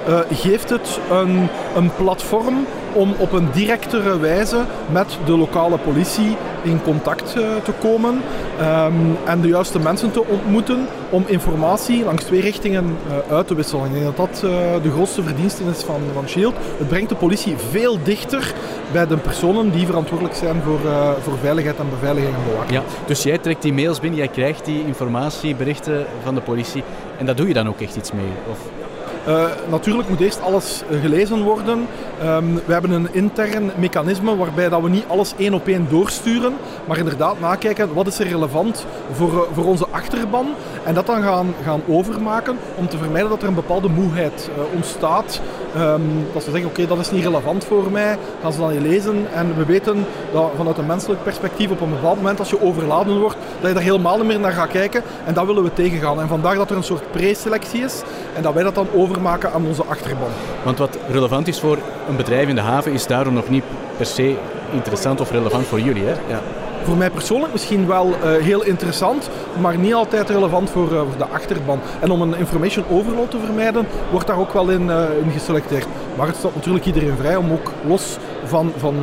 uh, 0.09 0.19
geeft 0.33 0.71
het 0.71 1.01
een, 1.11 1.49
een 1.75 1.91
platform 1.97 2.67
om 2.97 3.15
op 3.19 3.33
een 3.33 3.49
directere 3.53 4.19
wijze 4.19 4.65
met 4.91 5.19
de 5.25 5.37
lokale 5.37 5.79
politie 5.79 6.37
in 6.63 6.83
contact 6.83 7.37
uh, 7.37 7.43
te 7.65 7.73
komen 7.81 8.23
um, 8.61 9.17
en 9.25 9.41
de 9.41 9.49
juiste 9.49 9.79
mensen 9.79 10.11
te 10.11 10.25
ontmoeten 10.27 10.87
om 11.11 11.25
informatie 11.27 12.05
langs 12.05 12.25
twee 12.25 12.41
richtingen 12.41 12.85
uh, 12.85 13.35
uit 13.35 13.47
te 13.47 13.55
wisselen. 13.55 13.85
Ik 13.87 13.93
denk 13.93 14.05
dat 14.05 14.17
dat 14.17 14.41
de 14.83 14.91
grootste 14.91 15.23
verdienste 15.23 15.63
is 15.71 15.83
van, 15.83 16.01
van 16.13 16.29
Shield. 16.29 16.55
Het 16.79 16.89
brengt 16.89 17.09
de 17.09 17.15
politie 17.15 17.55
veel 17.71 17.99
dichter 18.03 18.55
bij 18.93 19.07
de 19.07 19.17
personen 19.17 19.71
die 19.71 19.87
verantwoordelijk 19.87 20.35
zijn 20.37 20.63
voor, 20.65 20.81
voor 21.23 21.39
veiligheid 21.39 21.79
en 21.79 21.91
beveiliging 21.91 22.35
en 22.35 22.43
bewaking. 22.51 22.73
Ja, 22.73 22.83
dus 23.07 23.23
jij 23.23 23.39
trekt 23.39 23.63
die 23.63 23.73
mails 23.73 24.01
binnen, 24.01 24.19
jij 24.19 24.29
krijgt 24.29 24.65
die 24.65 24.87
informatie, 24.87 25.55
berichten 25.55 26.07
van 26.23 26.35
de 26.35 26.41
politie 26.41 26.83
en 27.19 27.27
daar 27.27 27.37
doe 27.37 27.49
je 27.49 27.55
dan 27.55 27.69
ook 27.69 27.81
echt 27.81 27.97
iets 27.97 28.13
mee? 28.13 28.31
Of? 28.51 28.86
Uh, 29.29 29.45
natuurlijk 29.71 30.09
moet 30.09 30.21
eerst 30.21 30.43
alles 30.43 30.83
gelezen 31.01 31.43
worden. 31.43 31.87
Um, 32.25 32.55
we 32.67 32.73
hebben 32.73 32.91
een 32.91 33.15
intern 33.15 33.71
mechanisme 33.77 34.37
waarbij 34.37 34.69
dat 34.69 34.83
we 34.83 34.89
niet 34.89 35.05
alles 35.07 35.35
één 35.37 35.55
op 35.55 35.67
één 35.67 35.87
doorsturen, 35.91 36.53
maar 36.85 36.99
inderdaad 36.99 37.41
nakijken 37.41 37.95
wat 37.95 38.07
is 38.07 38.19
er 38.19 38.29
relevant 38.29 38.87
voor, 39.13 39.33
uh, 39.33 39.41
voor 39.53 39.65
onze 39.65 39.87
achterban 39.91 40.47
en 40.85 40.95
dat 40.95 41.07
dan 41.07 41.23
gaan, 41.23 41.55
gaan 41.65 41.83
overmaken 41.89 42.59
om 42.77 42.89
te 42.89 42.99
vermijden 42.99 43.31
dat 43.31 43.43
er 43.43 43.49
een 43.49 43.55
bepaalde 43.55 43.89
moeheid 43.89 44.51
ontstaat. 44.75 45.41
Um, 45.77 46.27
dat 46.33 46.43
ze 46.43 46.51
zeggen, 46.51 46.69
oké, 46.71 46.81
okay, 46.81 46.97
dat 46.97 47.05
is 47.05 47.11
niet 47.11 47.25
relevant 47.25 47.65
voor 47.65 47.91
mij, 47.91 48.19
gaan 48.43 48.53
ze 48.53 48.59
dan 48.59 48.73
niet 48.73 48.81
lezen 48.81 49.27
en 49.35 49.57
we 49.57 49.65
weten 49.65 50.07
dat 50.33 50.51
vanuit 50.57 50.79
een 50.79 50.87
menselijk 50.87 51.23
perspectief 51.23 51.71
op 51.71 51.81
een 51.81 51.91
bepaald 51.91 52.17
moment 52.17 52.39
als 52.39 52.51
je 52.51 52.63
overladen 52.63 53.21
wordt, 53.21 53.37
dat 53.61 53.69
je 53.69 53.75
daar 53.75 53.83
helemaal 53.83 54.17
niet 54.17 54.27
meer 54.27 54.41
naar 54.41 54.53
gaat 54.53 54.71
kijken 54.71 55.03
en 55.25 55.35
dat 55.35 55.47
willen 55.47 55.63
we 55.63 55.73
tegengaan. 55.73 56.21
En 56.21 56.29
vandaar 56.29 56.55
dat 56.55 56.71
er 56.71 56.77
een 56.77 56.83
soort 56.83 57.11
preselectie 57.11 57.83
is 57.83 58.03
en 58.35 58.43
dat 58.43 58.55
wij 58.55 58.63
dat 58.63 58.75
dan 58.75 58.89
overmaken 58.95 59.53
aan 59.53 59.67
onze 59.67 59.85
achterban. 59.85 60.31
Want 60.63 60.79
wat 60.79 60.99
relevant 61.11 61.49
is 61.49 61.61
voor 61.61 61.79
een 62.09 62.17
bedrijf 62.17 62.49
in 62.49 62.55
de 62.55 62.61
haven 62.61 62.93
is 62.93 63.07
daarom 63.07 63.35
nog 63.35 63.49
niet 63.49 63.65
per 63.97 64.07
se 64.07 64.37
interessant 64.73 65.21
of 65.21 65.31
relevant 65.31 65.67
voor 65.67 65.81
jullie. 65.81 66.05
Hè? 66.05 66.15
Ja. 66.29 66.41
Voor 66.85 66.97
mij 66.97 67.11
persoonlijk 67.11 67.53
misschien 67.53 67.87
wel 67.87 68.09
uh, 68.09 68.17
heel 68.43 68.65
interessant, 68.65 69.31
maar 69.61 69.79
niet 69.79 69.95
altijd 69.95 70.31
relevant 70.31 70.71
voor, 70.71 70.93
uh, 70.93 70.99
voor, 70.99 71.19
de 71.19 71.27
achterban. 71.27 71.81
En 72.01 72.11
om 72.11 72.23
een 72.23 72.37
information 72.37 72.85
overload 72.91 73.31
te 73.31 73.39
vermijden, 73.45 73.87
wordt 74.11 74.27
daar 74.27 74.39
ook 74.39 74.53
wel 74.53 74.69
in, 74.71 74.91
in 75.25 75.31
geselecteerd. 75.33 75.87
Maar 76.17 76.27
het 76.27 76.37
staat 76.37 76.55
natuurlijk 76.55 76.87
iedereen 76.87 77.17
vrij 77.17 77.37
om 77.37 77.53
ook 77.53 77.73
los 77.87 78.17
van, 78.45 78.73
van 78.77 78.95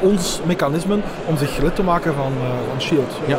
ons 0.00 0.40
mechanismen 0.46 1.02
om 1.26 1.36
zich 1.36 1.58
lid 1.58 1.74
te 1.74 1.82
maken 1.82 2.14
van, 2.14 2.32
van 2.70 2.80
Shield. 2.80 3.12
Ja. 3.26 3.38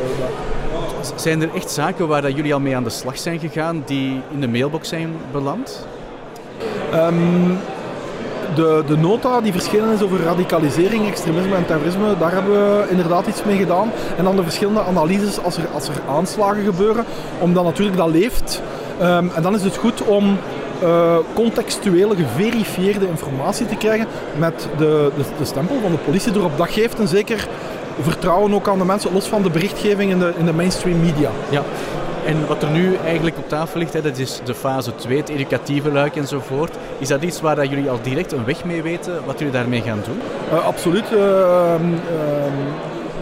Zijn 1.16 1.42
er 1.42 1.50
echt 1.56 1.72
zaken 1.72 2.08
waar 2.08 2.22
dat 2.22 2.36
jullie 2.36 2.54
al 2.54 2.60
mee 2.60 2.76
aan 2.76 2.84
de 2.84 2.90
slag 2.90 3.18
zijn 3.18 3.40
gegaan 3.40 3.84
die 3.86 4.22
in 4.34 4.40
de 4.42 4.48
mailbox 4.48 4.90
zijn 4.90 5.16
beland? 5.32 5.88
Um, 6.94 7.58
de, 8.60 8.84
de 8.86 8.98
nota 8.98 9.42
die 9.42 9.52
verschenen 9.52 9.94
is 9.94 10.02
over 10.02 10.24
radicalisering, 10.24 11.08
extremisme 11.08 11.56
en 11.56 11.66
terrorisme, 11.66 12.18
daar 12.20 12.32
hebben 12.32 12.52
we 12.52 12.86
inderdaad 12.90 13.28
iets 13.28 13.44
mee 13.44 13.58
gedaan. 13.58 13.92
En 14.18 14.24
dan 14.24 14.36
de 14.36 14.44
verschillende 14.44 14.84
analyses 14.84 15.44
als 15.44 15.58
er, 15.58 15.68
als 15.74 15.88
er 15.88 16.02
aanslagen 16.10 16.64
gebeuren, 16.64 17.06
omdat 17.40 17.64
natuurlijk 17.64 17.98
dat 17.98 18.10
leeft. 18.10 18.62
Um, 19.02 19.32
en 19.36 19.42
dan 19.42 19.56
is 19.56 19.64
het 19.64 19.78
goed 19.78 20.02
om 20.02 20.38
uh, 20.84 21.16
contextuele, 21.34 22.16
geverifieerde 22.16 23.08
informatie 23.08 23.66
te 23.66 23.76
krijgen 23.76 24.08
met 24.38 24.68
de, 24.78 25.12
de, 25.16 25.24
de 25.38 25.46
stempel 25.46 25.76
van 25.82 25.92
de 25.92 25.98
politie 25.98 26.36
erop. 26.36 26.58
Dat 26.58 26.70
geeft 26.70 27.00
een 27.00 27.08
zeker 27.08 27.48
vertrouwen 28.02 28.54
ook 28.54 28.68
aan 28.68 28.78
de 28.78 28.86
mensen, 28.86 29.14
los 29.14 29.26
van 29.26 29.42
de 29.42 29.50
berichtgeving 29.50 30.12
in 30.12 30.20
de, 30.20 30.34
in 30.38 30.46
de 30.46 30.54
mainstream 30.54 31.00
media. 31.00 31.30
Ja. 31.50 31.64
En 32.26 32.48
wat 32.48 32.64
er 32.64 32.70
nu 32.70 32.96
eigenlijk 32.96 33.38
op 33.38 33.50
tafel 33.50 33.80
ligt, 33.80 33.94
hè, 33.94 34.02
dat 34.02 34.18
is 34.18 34.42
de 34.44 34.56
fase 34.56 34.96
2, 34.96 35.18
het 35.18 35.30
educatieve 35.30 35.92
luik 35.92 36.16
enzovoort. 36.16 36.78
Is 36.98 37.08
dat 37.08 37.22
iets 37.22 37.42
waar 37.42 37.56
dat 37.56 37.70
jullie 37.70 37.90
al 37.90 38.02
direct 38.02 38.32
een 38.32 38.46
weg 38.46 38.64
mee 38.64 38.82
weten, 38.82 39.26
wat 39.26 39.40
jullie 39.40 39.54
daarmee 39.54 39.82
gaan 39.82 40.02
doen? 40.06 40.20
Uh, 40.54 40.66
absoluut. 40.66 41.12
Uh, 41.12 41.76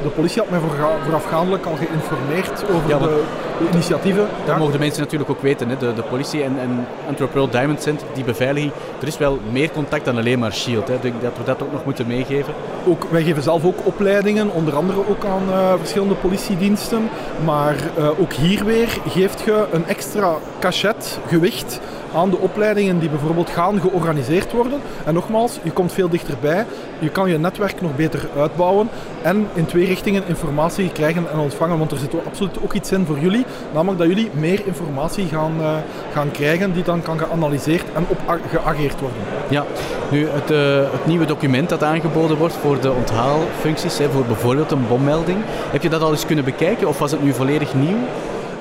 de 0.04 0.10
politie 0.10 0.42
had 0.42 0.50
mij 0.50 0.60
voorafgaandelijk 1.04 1.66
al 1.66 1.76
geïnformeerd 1.76 2.64
over 2.72 2.90
ja, 2.90 2.98
de, 2.98 3.24
de, 3.60 3.66
initiatieven. 3.72 4.28
Dat 4.46 4.48
ja. 4.48 4.58
mogen 4.58 4.74
de 4.74 4.80
mensen 4.80 5.02
natuurlijk 5.02 5.30
ook 5.30 5.42
weten. 5.42 5.70
Hè. 5.70 5.78
De, 5.78 5.94
de 5.94 6.04
politie 6.04 6.44
en, 6.44 6.60
en 6.60 6.88
Antwerp 7.08 7.34
World 7.34 7.52
Diamond 7.52 7.82
Center, 7.82 8.08
die 8.14 8.24
beveiliging. 8.24 8.72
Er 9.02 9.08
is 9.08 9.18
wel 9.18 9.40
meer 9.52 9.72
contact 9.72 10.06
dan 10.06 10.18
alleen 10.18 10.40
maar 10.40 10.54
SHIELD. 10.54 10.88
Hè. 10.88 10.94
Ik 10.94 11.02
denk 11.02 11.22
dat 11.22 11.38
we 11.38 11.44
dat 11.44 11.64
ook 11.64 11.72
nog 11.72 11.86
moeten 11.86 12.08
meegeven. 12.08 12.54
Ook, 12.88 13.04
wij 13.10 13.24
geven 13.24 13.44
zelf 13.44 13.66
ook 13.66 13.80
opleidingen, 13.84 14.50
onder 14.52 14.76
andere 14.76 15.10
ook 15.10 15.26
aan 15.26 15.44
uh, 15.50 15.74
verschillende 15.78 16.16
politiediensten. 16.16 17.10
Maar 17.46 17.76
uh, 17.98 18.20
ook 18.20 18.34
hier 18.34 18.66
weer 18.66 18.98
geeft 19.08 19.42
je 19.42 19.66
een 19.72 19.86
extra 19.86 20.36
cachet, 20.60 21.20
gewicht 21.28 21.80
aan 22.18 22.30
de 22.30 22.38
opleidingen 22.38 23.00
die 23.00 23.10
bijvoorbeeld 23.10 23.50
gaan 23.50 23.80
georganiseerd 23.82 24.52
worden. 24.52 24.80
En 25.06 25.14
nogmaals, 25.14 25.60
je 25.64 25.72
komt 25.72 25.94
veel 25.94 26.10
dichterbij, 26.10 26.66
je 27.00 27.10
kan 27.10 27.30
je 27.30 27.38
netwerk 27.40 27.82
nog 27.82 27.96
beter 27.96 28.30
uitbouwen 28.38 28.90
en 29.22 29.48
in 29.54 29.66
twee 29.66 29.86
richtingen 29.86 30.24
informatie 30.28 30.92
krijgen 30.92 31.26
en 31.32 31.40
ontvangen, 31.40 31.78
want 31.78 31.92
er 31.92 31.98
zit 31.98 32.26
absoluut 32.26 32.64
ook 32.64 32.74
iets 32.74 32.92
in 32.92 33.06
voor 33.06 33.20
jullie, 33.20 33.46
namelijk 33.74 33.98
dat 34.00 34.08
jullie 34.08 34.30
meer 34.34 34.62
informatie 34.66 35.28
gaan, 35.28 35.54
uh, 35.60 35.70
gaan 36.14 36.32
krijgen 36.32 36.74
die 36.74 36.84
dan 36.84 37.02
kan 37.02 37.20
geanalyseerd 37.20 37.86
en 37.94 38.06
op 38.08 38.20
geageerd 38.52 39.00
worden. 39.00 39.18
Ja, 39.50 39.66
nu 40.10 40.28
het, 40.28 40.52
uh, 40.52 40.92
het 40.92 41.06
nieuwe 41.06 41.26
document 41.26 41.70
dat 41.70 41.84
aangeboden 41.84 42.38
wordt 42.38 42.54
voor 42.54 42.80
de 42.82 42.92
onthaalfuncties, 42.92 43.98
hè, 43.98 44.10
voor 44.10 44.26
bijvoorbeeld 44.26 44.72
een 44.72 44.88
bommelding, 44.88 45.38
heb 45.72 45.84
je 45.84 45.90
dat 45.90 46.02
al 46.02 46.12
eens 46.12 46.26
kunnen 46.26 46.46
bekijken 46.46 46.88
of 46.88 47.00
was 47.00 47.12
het 47.12 47.24
nu 47.24 47.34
volledig 47.34 47.74
nieuw? 47.74 47.98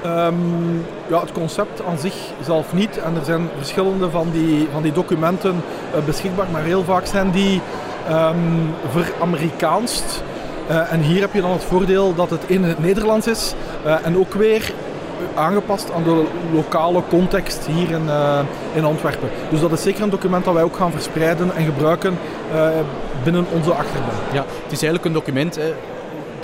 Um, 0.06 0.84
ja, 1.06 1.20
het 1.20 1.32
concept 1.32 1.82
aan 1.88 1.98
zich 1.98 2.14
zelf 2.44 2.72
niet. 2.72 2.98
En 2.98 3.14
er 3.16 3.24
zijn 3.24 3.48
verschillende 3.56 4.10
van 4.10 4.28
die, 4.32 4.68
van 4.72 4.82
die 4.82 4.92
documenten 4.92 5.62
uh, 5.94 6.04
beschikbaar, 6.04 6.46
maar 6.52 6.62
heel 6.62 6.84
vaak 6.84 7.06
zijn 7.06 7.30
die 7.30 7.60
um, 8.10 8.74
veramerikaanst. 8.90 10.22
Uh, 10.70 10.92
en 10.92 11.00
hier 11.00 11.20
heb 11.20 11.32
je 11.32 11.40
dan 11.40 11.50
het 11.50 11.62
voordeel 11.62 12.14
dat 12.14 12.30
het 12.30 12.42
in 12.46 12.64
het 12.64 12.78
Nederlands 12.78 13.26
is 13.26 13.54
uh, 13.86 14.06
en 14.06 14.18
ook 14.18 14.34
weer 14.34 14.72
aangepast 15.34 15.92
aan 15.92 16.02
de 16.02 16.24
lokale 16.52 17.02
context 17.08 17.66
hier 17.66 17.90
in, 17.90 18.08
in 18.74 18.84
Antwerpen. 18.84 19.28
Dus 19.50 19.60
dat 19.60 19.72
is 19.72 19.82
zeker 19.82 20.02
een 20.02 20.10
document 20.10 20.44
dat 20.44 20.54
wij 20.54 20.62
ook 20.62 20.76
gaan 20.76 20.90
verspreiden 20.90 21.54
en 21.54 21.64
gebruiken 21.64 22.18
binnen 23.24 23.46
onze 23.52 23.72
achterban. 23.72 24.14
Ja, 24.32 24.44
het 24.62 24.72
is 24.72 24.82
eigenlijk 24.82 25.04
een 25.04 25.12
document 25.12 25.58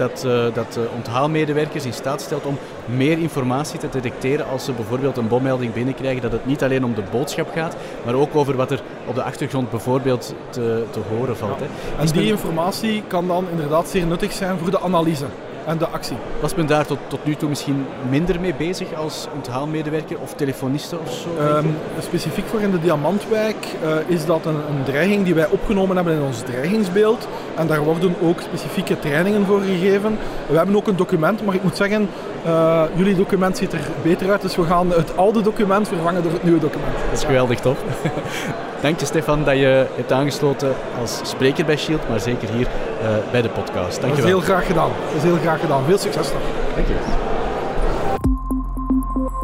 dat, 0.08 0.24
uh, 0.26 0.54
dat 0.54 0.78
uh, 0.78 0.84
onthaalmedewerkers 0.96 1.84
in 1.84 1.92
staat 1.92 2.20
stelt 2.20 2.46
om 2.46 2.58
meer 2.84 3.18
informatie 3.18 3.78
te 3.78 3.88
detecteren 3.88 4.46
als 4.48 4.64
ze 4.64 4.72
bijvoorbeeld 4.72 5.16
een 5.16 5.28
bommelding 5.28 5.72
binnenkrijgen. 5.72 6.22
Dat 6.22 6.32
het 6.32 6.46
niet 6.46 6.62
alleen 6.62 6.84
om 6.84 6.94
de 6.94 7.02
boodschap 7.10 7.52
gaat, 7.54 7.76
maar 8.04 8.14
ook 8.14 8.36
over 8.36 8.56
wat 8.56 8.70
er 8.70 8.82
op 9.06 9.14
de 9.14 9.22
achtergrond 9.22 9.70
bijvoorbeeld 9.70 10.34
te, 10.50 10.84
te 10.90 11.00
horen 11.10 11.36
valt. 11.36 11.60
Hè. 11.60 11.66
En 11.98 12.06
die 12.06 12.26
informatie 12.26 13.02
kan 13.06 13.26
dan 13.26 13.46
inderdaad 13.50 13.88
zeer 13.88 14.06
nuttig 14.06 14.32
zijn 14.32 14.58
voor 14.58 14.70
de 14.70 14.80
analyse 14.80 15.26
en 15.66 15.78
de 15.78 15.88
actie. 15.88 16.16
Was 16.40 16.54
men 16.54 16.66
daar 16.66 16.86
tot, 16.86 16.98
tot 17.06 17.24
nu 17.24 17.34
toe 17.34 17.48
misschien 17.48 17.86
minder 18.08 18.40
mee 18.40 18.54
bezig 18.54 18.94
als 18.94 19.28
onthaalmedewerker 19.34 20.18
of 20.20 20.34
telefoniste 20.34 20.98
of 20.98 21.12
zo? 21.12 21.56
Um, 21.56 21.76
specifiek 22.00 22.46
voor 22.46 22.60
in 22.60 22.70
de 22.70 22.80
Diamantwijk 22.80 23.66
uh, 23.84 23.96
is 24.06 24.26
dat 24.26 24.46
een, 24.46 24.54
een, 24.54 24.84
dreiging 24.84 25.24
die 25.24 25.34
wij 25.34 25.48
opgenomen 25.48 25.96
hebben 25.96 26.14
in 26.14 26.22
ons 26.22 26.40
dreigingsbeeld. 26.40 27.28
En 27.56 27.66
daar 27.66 27.84
worden 27.84 28.14
ook 28.22 28.40
specifieke 28.40 28.98
trainingen 28.98 29.46
voor 29.46 29.60
gegeven. 29.60 30.18
We 30.46 30.56
hebben 30.56 30.76
ook 30.76 30.86
een 30.86 30.96
document, 30.96 31.44
maar 31.44 31.54
ik 31.54 31.62
moet 31.62 31.76
zeggen, 31.76 32.08
uh, 32.46 32.82
jullie 32.94 33.16
document 33.16 33.56
ziet 33.56 33.72
er 33.72 33.80
beter 34.02 34.30
uit. 34.30 34.40
Dus 34.40 34.56
we 34.56 34.64
gaan 34.64 34.90
het 34.90 35.16
oude 35.16 35.42
document 35.42 35.88
vervangen 35.88 36.22
door 36.22 36.32
het 36.32 36.42
nieuwe 36.42 36.60
document. 36.60 36.92
Dat 37.10 37.18
is 37.18 37.24
geweldig 37.24 37.60
tof. 37.60 37.78
Dank 38.82 39.00
je 39.00 39.06
Stefan 39.06 39.44
dat 39.44 39.56
je 39.56 39.86
hebt 39.94 40.12
aangesloten 40.12 40.74
als 41.00 41.20
spreker 41.22 41.64
bij 41.64 41.76
Shield, 41.76 42.08
maar 42.08 42.20
zeker 42.20 42.48
hier 42.48 42.66
uh, 42.66 43.08
bij 43.30 43.42
de 43.42 43.48
podcast. 43.48 44.00
Dank 44.00 44.12
dat 44.12 44.24
is 44.24 44.30
heel 44.30 44.40
graag 44.40 44.66
gedaan. 44.66 44.90
Dat 45.06 45.16
is 45.16 45.22
heel 45.22 45.36
graag 45.36 45.60
gedaan. 45.60 45.84
Veel 45.84 45.98
succes 45.98 46.32
nog. 46.32 46.42
Dank 46.74 46.86
je. 46.86 46.94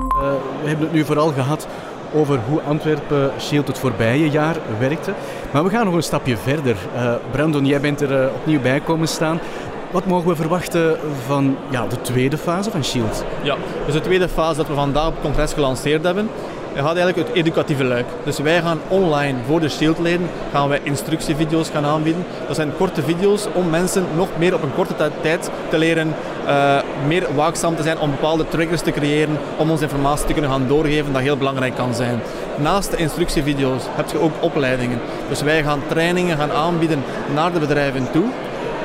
Uh, 0.09 0.31
we 0.63 0.69
hebben 0.69 0.87
het 0.87 0.95
nu 0.95 1.05
vooral 1.05 1.29
gehad 1.33 1.67
over 2.15 2.41
hoe 2.49 2.61
Antwerpen 2.63 3.31
Shield 3.41 3.67
het 3.67 3.79
voorbije 3.79 4.31
jaar 4.31 4.57
werkte. 4.79 5.13
Maar 5.51 5.65
we 5.65 5.71
gaan 5.71 5.85
nog 5.85 5.95
een 5.95 6.03
stapje 6.03 6.37
verder. 6.37 6.77
Brandon, 7.31 7.67
jij 7.67 7.81
bent 7.81 8.01
er 8.01 8.31
opnieuw 8.35 8.61
bij 8.61 8.81
komen 8.81 9.09
staan. 9.09 9.41
Wat 9.91 10.07
mogen 10.07 10.29
we 10.29 10.37
verwachten 10.37 10.97
van 11.27 11.57
ja, 11.71 11.87
de 11.87 12.01
tweede 12.01 12.39
fase 12.39 12.71
van 12.71 12.85
Shield? 12.85 13.25
Ja, 13.43 13.57
dus 13.85 13.95
de 13.95 14.01
tweede 14.01 14.29
fase 14.29 14.57
dat 14.57 14.67
we 14.67 14.75
vandaag 14.75 15.07
op 15.07 15.13
het 15.13 15.23
congres 15.23 15.53
gelanceerd 15.53 16.05
hebben, 16.05 16.31
gaat 16.75 16.97
eigenlijk 16.97 17.29
het 17.29 17.37
educatieve 17.37 17.85
luik. 17.85 18.07
Dus 18.25 18.39
wij 18.39 18.61
gaan 18.61 18.81
online 18.89 19.39
voor 19.47 19.61
de 19.61 19.69
Shieldleden 19.69 20.29
gaan 20.53 20.69
wij 20.69 20.81
instructievideo's 20.83 21.69
gaan 21.69 21.85
aanbieden. 21.85 22.25
Dat 22.47 22.57
zijn 22.57 22.77
korte 22.77 23.03
video's 23.03 23.47
om 23.53 23.71
mensen 23.71 24.05
nog 24.17 24.29
meer 24.39 24.55
op 24.55 24.63
een 24.63 24.75
korte 24.75 24.95
tijd 25.21 25.51
te 25.69 25.79
leren 25.79 26.15
uh, 26.47 26.77
meer 27.07 27.27
waakzaam 27.35 27.77
te 27.77 27.83
zijn 27.83 27.99
om 27.99 28.11
bepaalde 28.11 28.49
triggers 28.49 28.81
te 28.81 28.91
creëren 28.91 29.39
om 29.57 29.71
onze 29.71 29.83
informatie 29.83 30.27
te 30.27 30.33
kunnen 30.33 30.51
gaan 30.51 30.69
doorgeven 30.69 31.13
dat 31.13 31.23
heel 31.23 31.37
belangrijk 31.37 31.75
kan 31.75 31.95
zijn. 31.95 32.21
Naast 32.57 32.91
de 32.91 32.97
instructievideo's 32.97 33.83
heb 33.89 34.11
je 34.11 34.21
ook 34.21 34.33
opleidingen. 34.41 35.01
Dus 35.29 35.43
wij 35.43 35.63
gaan 35.63 35.81
trainingen 35.89 36.37
gaan 36.37 36.53
aanbieden 36.53 37.03
naar 37.35 37.53
de 37.53 37.59
bedrijven 37.59 38.11
toe. 38.13 38.25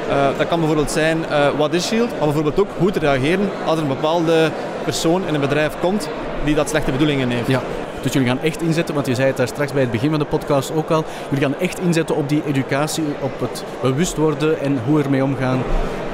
Uh, 0.09 0.37
dat 0.37 0.47
kan 0.47 0.59
bijvoorbeeld 0.59 0.91
zijn 0.91 1.17
uh, 1.31 1.47
wat 1.57 1.73
is 1.73 1.87
Shield, 1.87 2.09
maar 2.09 2.19
bijvoorbeeld 2.19 2.59
ook 2.59 2.67
hoe 2.77 2.91
te 2.91 2.99
reageren 2.99 3.49
als 3.65 3.75
er 3.75 3.81
een 3.81 3.87
bepaalde 3.87 4.51
persoon 4.83 5.27
in 5.27 5.33
een 5.33 5.41
bedrijf 5.41 5.73
komt 5.79 6.09
die 6.43 6.55
dat 6.55 6.69
slechte 6.69 6.91
bedoelingen 6.91 7.29
heeft. 7.29 7.47
Ja. 7.47 7.61
Dus 8.01 8.13
jullie 8.13 8.27
gaan 8.27 8.41
echt 8.41 8.61
inzetten, 8.61 8.95
want 8.95 9.07
je 9.07 9.15
zei 9.15 9.27
het 9.27 9.37
daar 9.37 9.47
straks 9.47 9.71
bij 9.71 9.81
het 9.81 9.91
begin 9.91 10.09
van 10.09 10.19
de 10.19 10.25
podcast 10.25 10.71
ook 10.75 10.89
al, 10.89 11.03
jullie 11.29 11.45
gaan 11.45 11.59
echt 11.59 11.79
inzetten 11.79 12.15
op 12.15 12.29
die 12.29 12.43
educatie, 12.47 13.03
op 13.19 13.39
het 13.39 13.63
bewust 13.81 14.17
worden 14.17 14.59
en 14.59 14.79
hoe 14.85 15.03
ermee 15.03 15.23
omgaan. 15.23 15.63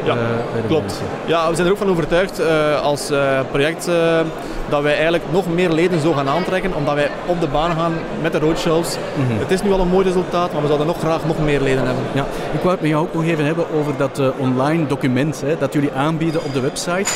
Ja, 0.04 0.15
uh, 0.15 0.21
klopt. 0.67 1.02
Ja, 1.25 1.49
we 1.49 1.56
zijn 1.56 1.67
er 1.67 1.73
ook 1.73 1.80
van 1.80 1.89
overtuigd 1.89 2.39
uh, 2.39 2.82
als 2.82 3.12
uh, 3.12 3.39
project 3.52 3.89
dat 4.69 4.82
wij 4.82 4.93
eigenlijk 4.93 5.23
nog 5.32 5.53
meer 5.53 5.69
leden 5.69 5.99
zo 5.99 6.13
gaan 6.13 6.29
aantrekken, 6.29 6.75
omdat 6.75 6.95
wij 6.95 7.10
op 7.25 7.41
de 7.41 7.47
baan 7.47 7.75
gaan 7.75 7.93
met 8.21 8.32
de 8.32 8.39
roadshows. 8.39 8.97
Mm 9.15 9.27
-hmm. 9.27 9.39
Het 9.39 9.51
is 9.51 9.62
nu 9.62 9.71
al 9.71 9.79
een 9.79 9.88
mooi 9.88 10.05
resultaat, 10.05 10.51
maar 10.51 10.62
we 10.62 10.67
zouden 10.67 10.88
nog 10.88 10.99
graag 10.99 11.25
nog 11.25 11.39
meer 11.39 11.62
leden 11.62 11.86
hebben. 11.86 12.03
Ja, 12.13 12.25
ik 12.53 12.60
wou 12.60 12.71
het 12.71 12.82
met 12.82 12.89
jou 12.89 13.03
ook 13.03 13.13
nog 13.13 13.23
even 13.23 13.45
hebben 13.45 13.65
over 13.79 13.93
dat 13.97 14.21
online 14.38 14.88
document 14.88 15.41
hè, 15.41 15.58
dat 15.58 15.73
jullie 15.73 15.91
aanbieden 15.91 16.43
op 16.43 16.53
de 16.53 16.60
website. 16.60 17.12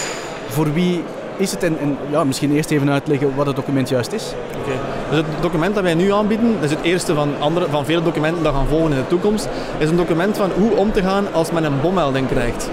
Voor 0.47 0.73
wie 0.73 1.03
is 1.37 1.51
het? 1.51 1.63
En, 1.63 1.79
en, 1.79 1.97
ja, 2.09 2.23
misschien 2.23 2.51
eerst 2.51 2.71
even 2.71 2.89
uitleggen 2.89 3.35
wat 3.35 3.45
het 3.45 3.55
document 3.55 3.89
juist 3.89 4.11
is. 4.11 4.33
Okay. 4.61 4.77
Dus 5.09 5.17
het 5.17 5.41
document 5.41 5.75
dat 5.75 5.83
wij 5.83 5.93
nu 5.93 6.11
aanbieden, 6.11 6.53
dat 6.53 6.63
is 6.63 6.75
het 6.75 6.83
eerste 6.83 7.13
van, 7.13 7.29
andere, 7.39 7.69
van 7.69 7.85
vele 7.85 8.03
documenten 8.03 8.43
dat 8.43 8.53
gaan 8.53 8.67
volgen 8.67 8.91
in 8.91 8.97
de 8.97 9.07
toekomst, 9.07 9.47
is 9.77 9.89
een 9.89 9.95
document 9.95 10.37
van 10.37 10.51
hoe 10.57 10.75
om 10.75 10.91
te 10.91 11.01
gaan 11.01 11.33
als 11.33 11.51
men 11.51 11.63
een 11.63 11.81
bommelding 11.81 12.27
krijgt. 12.27 12.69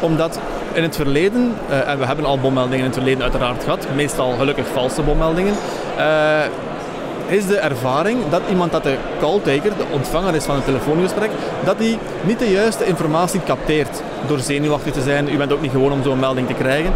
Omdat 0.00 0.38
in 0.74 0.82
het 0.82 0.96
verleden, 0.96 1.54
uh, 1.70 1.88
en 1.88 1.98
we 1.98 2.06
hebben 2.06 2.24
al 2.24 2.38
bommeldingen 2.38 2.78
in 2.78 2.84
het 2.84 2.94
verleden 2.94 3.22
uiteraard 3.22 3.62
gehad, 3.62 3.86
meestal 3.94 4.32
gelukkig 4.38 4.66
valse 4.72 5.02
bommeldingen, 5.02 5.54
uh, 5.98 6.40
is 7.26 7.46
de 7.46 7.56
ervaring 7.56 8.18
dat 8.30 8.40
iemand 8.50 8.72
dat 8.72 8.82
de 8.82 8.96
calltaker, 9.20 9.76
de 9.76 9.84
ontvanger 9.90 10.34
is 10.34 10.44
van 10.44 10.56
een 10.56 10.64
telefoongesprek, 10.64 11.30
dat 11.64 11.78
hij 11.78 11.98
niet 12.22 12.38
de 12.38 12.50
juiste 12.50 12.84
informatie 12.84 13.40
capteert. 13.44 14.02
Door 14.26 14.38
zenuwachtig 14.38 14.92
te 14.92 15.02
zijn, 15.02 15.32
u 15.32 15.36
bent 15.36 15.52
ook 15.52 15.60
niet 15.60 15.70
gewoon 15.70 15.92
om 15.92 16.02
zo'n 16.02 16.18
melding 16.18 16.46
te 16.46 16.54
krijgen. 16.54 16.92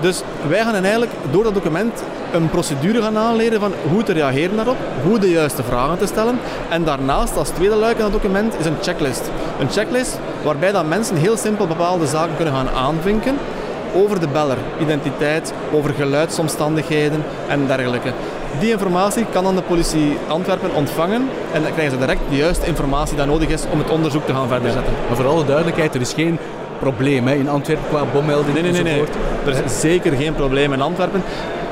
Dus 0.00 0.22
wij 0.48 0.62
gaan 0.62 0.74
eigenlijk 0.74 1.12
door 1.30 1.44
dat 1.44 1.54
document 1.54 2.02
een 2.32 2.50
procedure 2.50 3.02
gaan 3.02 3.18
aanleren 3.18 3.60
van 3.60 3.72
hoe 3.90 4.02
te 4.02 4.12
reageren 4.12 4.56
daarop, 4.56 4.76
hoe 5.02 5.18
de 5.18 5.30
juiste 5.30 5.62
vragen 5.62 5.98
te 5.98 6.06
stellen. 6.06 6.38
En 6.68 6.84
daarnaast, 6.84 7.36
als 7.36 7.48
tweede 7.48 7.74
luik 7.74 7.96
in 7.96 8.02
dat 8.02 8.12
document, 8.12 8.54
is 8.58 8.66
een 8.66 8.76
checklist. 8.82 9.30
Een 9.60 9.70
checklist 9.70 10.18
waarbij 10.42 10.72
dat 10.72 10.86
mensen 10.86 11.16
heel 11.16 11.36
simpel 11.36 11.66
bepaalde 11.66 12.06
zaken 12.06 12.36
kunnen 12.36 12.54
gaan 12.54 12.68
aanvinken 12.68 13.36
over 13.94 14.20
de 14.20 14.28
beller, 14.28 14.56
identiteit, 14.80 15.52
over 15.72 15.94
geluidsomstandigheden 15.94 17.22
en 17.48 17.66
dergelijke. 17.66 18.12
Die 18.60 18.70
informatie 18.70 19.26
kan 19.32 19.44
dan 19.44 19.56
de 19.56 19.62
politie 19.62 20.16
Antwerpen 20.28 20.74
ontvangen 20.74 21.28
en 21.52 21.62
dan 21.62 21.72
krijgen 21.72 21.92
ze 21.94 21.98
direct 21.98 22.20
de 22.30 22.36
juiste 22.36 22.66
informatie 22.66 23.16
die 23.16 23.24
nodig 23.24 23.48
is 23.48 23.64
om 23.72 23.78
het 23.78 23.90
onderzoek 23.90 24.26
te 24.26 24.32
gaan 24.32 24.48
verder 24.48 24.72
zetten. 24.72 24.92
Maar 25.06 25.16
voor 25.16 25.26
alle 25.26 25.44
duidelijkheid, 25.44 25.94
er 25.94 26.00
is 26.00 26.12
geen 26.12 26.38
probleem 26.78 27.26
hè, 27.26 27.34
in 27.34 27.48
Antwerpen 27.48 27.88
qua 27.88 28.04
bommelding 28.12 28.60
nee, 28.60 28.72
nee, 28.72 28.82
nee, 28.82 29.02
er 29.46 29.64
is 29.64 29.80
zeker 29.80 30.12
geen 30.12 30.34
probleem 30.34 30.72
in 30.72 30.80
Antwerpen. 30.80 31.22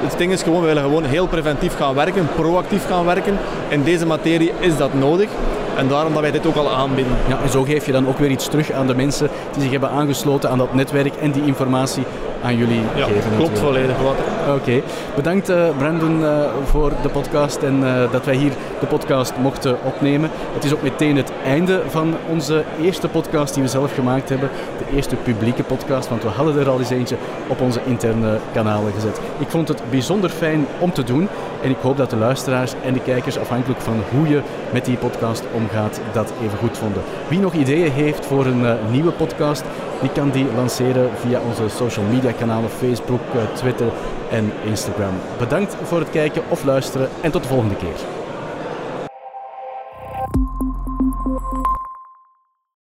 Het 0.01 0.19
ding 0.19 0.33
is 0.33 0.43
gewoon, 0.43 0.61
we 0.61 0.67
willen 0.67 0.83
gewoon 0.83 1.05
heel 1.05 1.27
preventief 1.27 1.77
gaan 1.77 1.95
werken, 1.95 2.29
proactief 2.35 2.87
gaan 2.87 3.05
werken. 3.05 3.39
In 3.69 3.83
deze 3.83 4.07
materie 4.07 4.53
is 4.59 4.77
dat 4.77 4.95
nodig. 4.95 5.29
En 5.77 5.89
daarom 5.89 6.13
dat 6.13 6.23
wij 6.23 6.31
dit 6.31 6.47
ook 6.47 6.57
al 6.57 6.71
aanbieden. 6.71 7.17
Ja, 7.29 7.39
en 7.43 7.49
zo 7.49 7.63
geef 7.63 7.87
je 7.87 7.93
dan 7.93 8.09
ook 8.09 8.19
weer 8.19 8.31
iets 8.31 8.49
terug 8.49 8.73
aan 8.73 8.87
de 8.87 8.95
mensen 8.95 9.29
die 9.53 9.63
zich 9.63 9.71
hebben 9.71 9.91
aangesloten 9.91 10.51
aan 10.51 10.59
dat 10.59 10.75
netwerk 10.75 11.15
en 11.17 11.31
die 11.31 11.45
informatie 11.45 12.05
aan 12.43 12.57
jullie 12.57 12.81
ja, 12.95 13.05
geven. 13.05 13.37
Klopt 13.37 13.59
volledig. 13.59 13.97
Oké, 14.55 14.83
bedankt 15.15 15.51
uh, 15.51 15.77
Brandon 15.79 16.21
uh, 16.21 16.41
voor 16.65 16.93
de 17.03 17.09
podcast 17.09 17.63
en 17.63 17.83
uh, 17.83 18.13
dat 18.13 18.25
wij 18.25 18.35
hier 18.35 18.53
de 18.81 18.87
podcast 18.87 19.33
mochten 19.37 19.77
opnemen. 19.85 20.31
Het 20.53 20.65
is 20.65 20.73
ook 20.73 20.83
meteen 20.83 21.17
het 21.17 21.33
einde 21.45 21.83
van 21.89 22.15
onze 22.31 22.65
eerste 22.81 23.09
podcast 23.09 23.55
die 23.55 23.63
we 23.63 23.69
zelf 23.69 23.95
gemaakt 23.95 24.29
hebben. 24.29 24.51
De 24.79 24.97
eerste 24.97 25.17
publieke 25.17 25.63
podcast, 25.63 26.09
want 26.09 26.23
we 26.23 26.29
hadden 26.29 26.59
er 26.59 26.69
al 26.69 26.79
eens 26.79 26.91
eentje 26.91 27.17
op 27.49 27.61
onze 27.61 27.81
interne 27.87 28.39
kanalen 28.53 28.93
gezet. 28.93 29.21
Ik 29.39 29.49
vond 29.49 29.69
het 29.69 29.83
bijzonder 29.91 30.31
fijn 30.31 30.67
om 30.79 30.93
te 30.93 31.05
doen 31.05 31.29
en 31.63 31.71
ik 31.71 31.79
hoop 31.81 31.97
dat 31.97 32.11
de 32.11 32.17
luisteraars 32.17 32.73
en 32.85 32.93
de 32.93 33.03
kijkers, 33.03 33.39
afhankelijk 33.39 33.81
van 33.81 34.03
hoe 34.11 34.29
je 34.29 34.41
met 34.73 34.85
die 34.85 34.97
podcast 34.97 35.45
omgaat, 35.55 36.01
dat 36.13 36.33
even 36.43 36.59
goed 36.59 36.79
vonden. 36.79 37.03
Wie 37.29 37.41
nog 37.41 37.53
ideeën 37.53 37.93
heeft 37.93 38.27
voor 38.27 38.47
een 38.47 38.77
nieuwe 38.91 39.13
podcast, 39.13 39.65
die 40.01 40.11
kan 40.11 40.31
die 40.31 40.47
lanceren 40.57 41.11
via 41.15 41.41
onze 41.49 41.77
social 41.77 42.05
media 42.05 42.33
kanalen 42.33 42.71
Facebook, 42.71 43.21
Twitter 43.55 43.87
en 44.31 44.53
Instagram. 44.65 45.15
Bedankt 45.39 45.77
voor 45.83 45.99
het 45.99 46.11
kijken 46.11 46.43
of 46.49 46.65
luisteren 46.65 47.09
en 47.21 47.31
tot 47.31 47.43
de 47.43 47.49
volgende 47.49 47.77
keer. 47.77 48.16